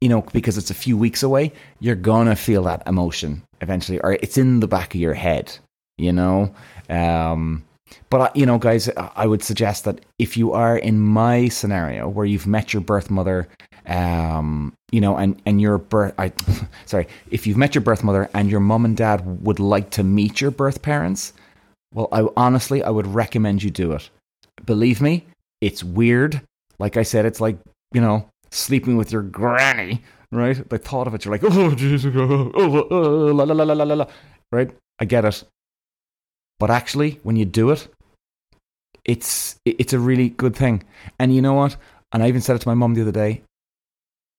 you 0.02 0.10
know, 0.10 0.22
because 0.34 0.58
it's 0.58 0.72
a 0.72 0.76
few 0.76 0.98
weeks 0.98 1.24
away, 1.24 1.54
you're 1.80 1.96
gonna 1.96 2.36
feel 2.36 2.64
that 2.64 2.84
emotion 2.88 3.44
eventually, 3.62 4.00
or 4.00 4.14
it's 4.14 4.38
in 4.38 4.60
the 4.60 4.68
back 4.68 4.94
of 4.96 5.02
your 5.02 5.14
head. 5.14 5.58
You 5.98 6.14
know, 6.14 6.54
um, 6.90 7.64
but 8.10 8.22
uh, 8.22 8.30
you 8.34 8.46
know, 8.46 8.58
guys, 8.58 8.90
I 9.16 9.26
would 9.26 9.44
suggest 9.44 9.84
that 9.86 10.02
if 10.18 10.38
you 10.38 10.54
are 10.54 10.78
in 10.78 11.00
my 11.00 11.50
scenario 11.50 12.08
where 12.08 12.26
you've 12.26 12.48
met 12.48 12.74
your 12.74 12.82
birth 12.82 13.10
mother, 13.10 13.48
um, 13.86 14.74
you 14.92 15.02
know, 15.02 15.18
and 15.18 15.42
and 15.46 15.62
your 15.62 15.78
birth, 15.78 16.14
I, 16.18 16.32
sorry, 16.86 17.08
if 17.32 17.46
you've 17.46 17.58
met 17.58 17.76
your 17.76 17.82
birth 17.82 18.04
mother 18.04 18.30
and 18.34 18.50
your 18.50 18.60
mom 18.60 18.86
and 18.86 18.96
dad 18.96 19.44
would 19.44 19.60
like 19.60 19.92
to 19.92 20.04
meet 20.04 20.42
your 20.42 20.52
birth 20.52 20.82
parents, 20.82 21.34
well, 21.94 22.08
I 22.12 22.28
honestly, 22.38 22.84
I 22.84 22.90
would 22.90 23.08
recommend 23.08 23.64
you 23.64 23.72
do 23.72 23.94
it. 23.94 24.10
Believe 24.66 25.02
me, 25.02 25.26
it's 25.62 25.84
weird. 25.84 26.42
Like 26.78 26.98
I 26.98 27.04
said, 27.04 27.26
it's 27.26 27.42
like, 27.42 27.58
you 27.94 28.02
know, 28.02 28.28
sleeping 28.52 28.98
with 28.98 29.12
your 29.12 29.22
granny, 29.24 30.04
right? 30.32 30.68
The 30.70 30.78
thought 30.78 31.08
of 31.08 31.14
it, 31.14 31.26
you're 31.26 31.34
like, 31.34 31.44
oh, 31.44 31.76
Jesus, 31.76 32.14
oh, 32.16 32.52
oh, 32.54 32.76
oh, 32.76 32.88
oh 32.92 33.34
la, 33.34 33.44
la, 33.44 33.54
la, 33.54 33.74
la, 33.74 33.84
la, 33.84 33.96
la, 33.96 34.06
right? 34.52 34.72
I 35.00 35.06
get 35.06 35.26
it. 35.26 35.44
But 36.60 36.70
actually, 36.70 37.20
when 37.24 37.36
you 37.36 37.46
do 37.46 37.72
it, 37.72 37.88
it's 39.06 39.56
it's 39.66 39.94
a 39.94 40.00
really 40.00 40.30
good 40.30 40.56
thing. 40.56 40.84
And 41.18 41.34
you 41.34 41.42
know 41.42 41.54
what? 41.54 41.78
And 42.12 42.22
I 42.22 42.28
even 42.28 42.42
said 42.42 42.56
it 42.56 42.60
to 42.60 42.68
my 42.68 42.74
mum 42.74 42.94
the 42.94 43.02
other 43.02 43.12
day. 43.12 43.42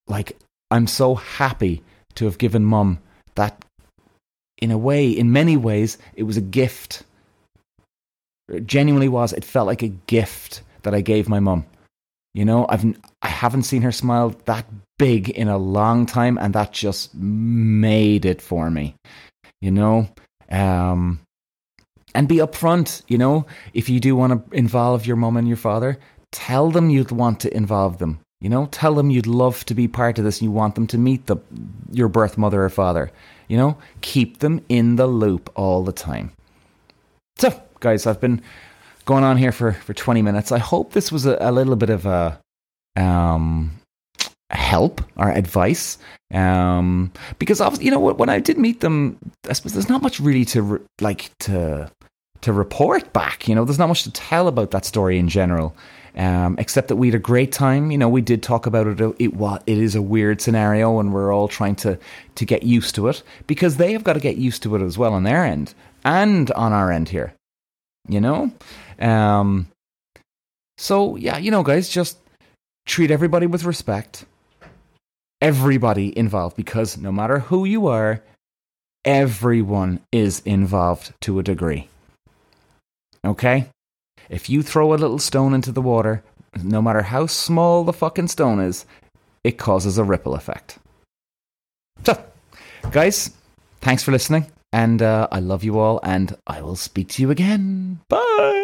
Like, 0.06 0.36
I'm 0.70 0.86
so 0.86 1.14
happy 1.14 1.82
to 2.14 2.26
have 2.26 2.38
given 2.38 2.64
mum 2.64 2.98
that, 3.36 3.64
in 4.58 4.70
a 4.70 4.78
way, 4.78 5.08
in 5.08 5.32
many 5.32 5.56
ways, 5.56 5.98
it 6.14 6.24
was 6.24 6.36
a 6.36 6.42
gift 6.42 7.04
It 8.50 8.66
genuinely 8.66 9.08
was. 9.08 9.32
It 9.32 9.44
felt 9.44 9.66
like 9.66 9.82
a 9.82 9.88
gift 9.88 10.62
that 10.82 10.94
I 10.94 11.00
gave 11.00 11.28
my 11.28 11.40
mum. 11.40 11.64
You 12.34 12.44
know, 12.44 12.66
I've 12.68 12.84
I 13.22 13.28
haven't 13.28 13.64
seen 13.64 13.82
her 13.82 13.92
smile 13.92 14.30
that 14.44 14.66
big 14.98 15.30
in 15.30 15.48
a 15.48 15.58
long 15.58 16.06
time, 16.06 16.38
and 16.38 16.54
that 16.54 16.72
just 16.72 17.14
made 17.14 18.24
it 18.24 18.40
for 18.40 18.70
me. 18.70 18.94
You 19.60 19.72
know, 19.72 20.08
um, 20.50 21.20
and 22.14 22.28
be 22.28 22.36
upfront. 22.36 23.02
You 23.08 23.18
know, 23.18 23.46
if 23.74 23.88
you 23.88 23.98
do 23.98 24.14
want 24.14 24.50
to 24.50 24.56
involve 24.56 25.06
your 25.06 25.16
mum 25.16 25.36
and 25.36 25.48
your 25.48 25.56
father, 25.56 25.98
tell 26.30 26.70
them 26.70 26.90
you'd 26.90 27.10
want 27.10 27.40
to 27.40 27.56
involve 27.56 27.98
them. 27.98 28.20
You 28.40 28.48
know, 28.48 28.66
tell 28.66 28.94
them 28.94 29.10
you'd 29.10 29.26
love 29.26 29.64
to 29.66 29.74
be 29.74 29.86
part 29.86 30.18
of 30.18 30.24
this 30.24 30.38
and 30.38 30.44
you 30.44 30.52
want 30.52 30.74
them 30.74 30.86
to 30.88 30.98
meet 30.98 31.26
the 31.26 31.36
your 31.90 32.08
birth 32.08 32.38
mother 32.38 32.64
or 32.64 32.70
father. 32.70 33.10
You 33.48 33.56
know, 33.56 33.76
keep 34.00 34.38
them 34.38 34.64
in 34.68 34.96
the 34.96 35.06
loop 35.06 35.50
all 35.56 35.82
the 35.82 35.92
time. 35.92 36.32
So, 37.38 37.60
guys, 37.80 38.06
I've 38.06 38.20
been 38.20 38.40
going 39.04 39.24
on 39.24 39.36
here 39.36 39.52
for, 39.52 39.72
for 39.72 39.92
20 39.94 40.22
minutes. 40.22 40.52
I 40.52 40.58
hope 40.58 40.92
this 40.92 41.10
was 41.10 41.26
a, 41.26 41.36
a 41.40 41.50
little 41.50 41.76
bit 41.76 41.90
of 41.90 42.06
a 42.06 42.38
um, 42.96 43.72
help 44.50 45.02
or 45.16 45.30
advice. 45.30 45.98
Um, 46.32 47.12
because 47.38 47.60
obviously, 47.60 47.86
you 47.86 47.90
know, 47.90 48.00
when 48.00 48.28
I 48.28 48.38
did 48.38 48.58
meet 48.58 48.80
them, 48.80 49.18
I 49.48 49.52
suppose 49.52 49.72
there's 49.72 49.88
not 49.88 50.02
much 50.02 50.20
really 50.20 50.44
to 50.46 50.62
re- 50.62 50.80
like 51.00 51.30
to 51.40 51.90
to 52.42 52.52
report 52.52 53.12
back. 53.12 53.48
You 53.48 53.54
know, 53.54 53.64
there's 53.64 53.78
not 53.78 53.88
much 53.88 54.04
to 54.04 54.12
tell 54.12 54.48
about 54.48 54.70
that 54.70 54.84
story 54.84 55.18
in 55.18 55.28
general. 55.28 55.74
Um, 56.16 56.56
except 56.58 56.88
that 56.88 56.96
we 56.96 57.06
had 57.06 57.14
a 57.14 57.20
great 57.20 57.52
time. 57.52 57.92
You 57.92 57.98
know, 57.98 58.08
we 58.08 58.20
did 58.20 58.42
talk 58.42 58.66
about 58.66 58.88
it. 58.88 59.00
It 59.20 59.34
what 59.34 59.62
it 59.66 59.78
is 59.78 59.94
a 59.94 60.02
weird 60.02 60.40
scenario, 60.40 60.98
and 60.98 61.12
we're 61.12 61.32
all 61.32 61.46
trying 61.46 61.76
to 61.76 61.98
to 62.34 62.44
get 62.44 62.64
used 62.64 62.96
to 62.96 63.08
it 63.08 63.22
because 63.46 63.76
they 63.76 63.92
have 63.92 64.02
got 64.02 64.14
to 64.14 64.20
get 64.20 64.36
used 64.36 64.62
to 64.64 64.74
it 64.74 64.82
as 64.82 64.98
well 64.98 65.14
on 65.14 65.22
their 65.22 65.44
end 65.44 65.72
and 66.04 66.50
on 66.52 66.72
our 66.72 66.90
end 66.90 67.10
here. 67.10 67.34
You 68.08 68.20
know, 68.20 68.50
um, 68.98 69.68
so 70.78 71.16
yeah, 71.16 71.38
you 71.38 71.50
know, 71.50 71.62
guys, 71.62 71.88
just 71.88 72.18
treat 72.86 73.10
everybody 73.10 73.46
with 73.46 73.64
respect. 73.64 74.24
Everybody 75.40 76.16
involved, 76.18 76.56
because 76.56 76.98
no 76.98 77.12
matter 77.12 77.38
who 77.38 77.64
you 77.64 77.86
are, 77.86 78.22
everyone 79.04 80.00
is 80.12 80.40
involved 80.44 81.12
to 81.22 81.38
a 81.38 81.42
degree. 81.42 81.88
Okay? 83.24 83.68
If 84.28 84.50
you 84.50 84.62
throw 84.62 84.92
a 84.92 84.96
little 84.96 85.18
stone 85.18 85.54
into 85.54 85.72
the 85.72 85.82
water, 85.82 86.22
no 86.62 86.82
matter 86.82 87.02
how 87.02 87.26
small 87.26 87.84
the 87.84 87.92
fucking 87.92 88.28
stone 88.28 88.60
is, 88.60 88.84
it 89.44 89.58
causes 89.58 89.98
a 89.98 90.04
ripple 90.04 90.34
effect. 90.34 90.78
So, 92.04 92.22
guys, 92.90 93.30
thanks 93.80 94.02
for 94.02 94.12
listening. 94.12 94.46
And 94.72 95.02
uh, 95.02 95.26
I 95.32 95.40
love 95.40 95.64
you 95.64 95.78
all, 95.78 96.00
and 96.02 96.36
I 96.46 96.62
will 96.62 96.76
speak 96.76 97.08
to 97.10 97.22
you 97.22 97.30
again. 97.30 98.00
Bye. 98.08 98.59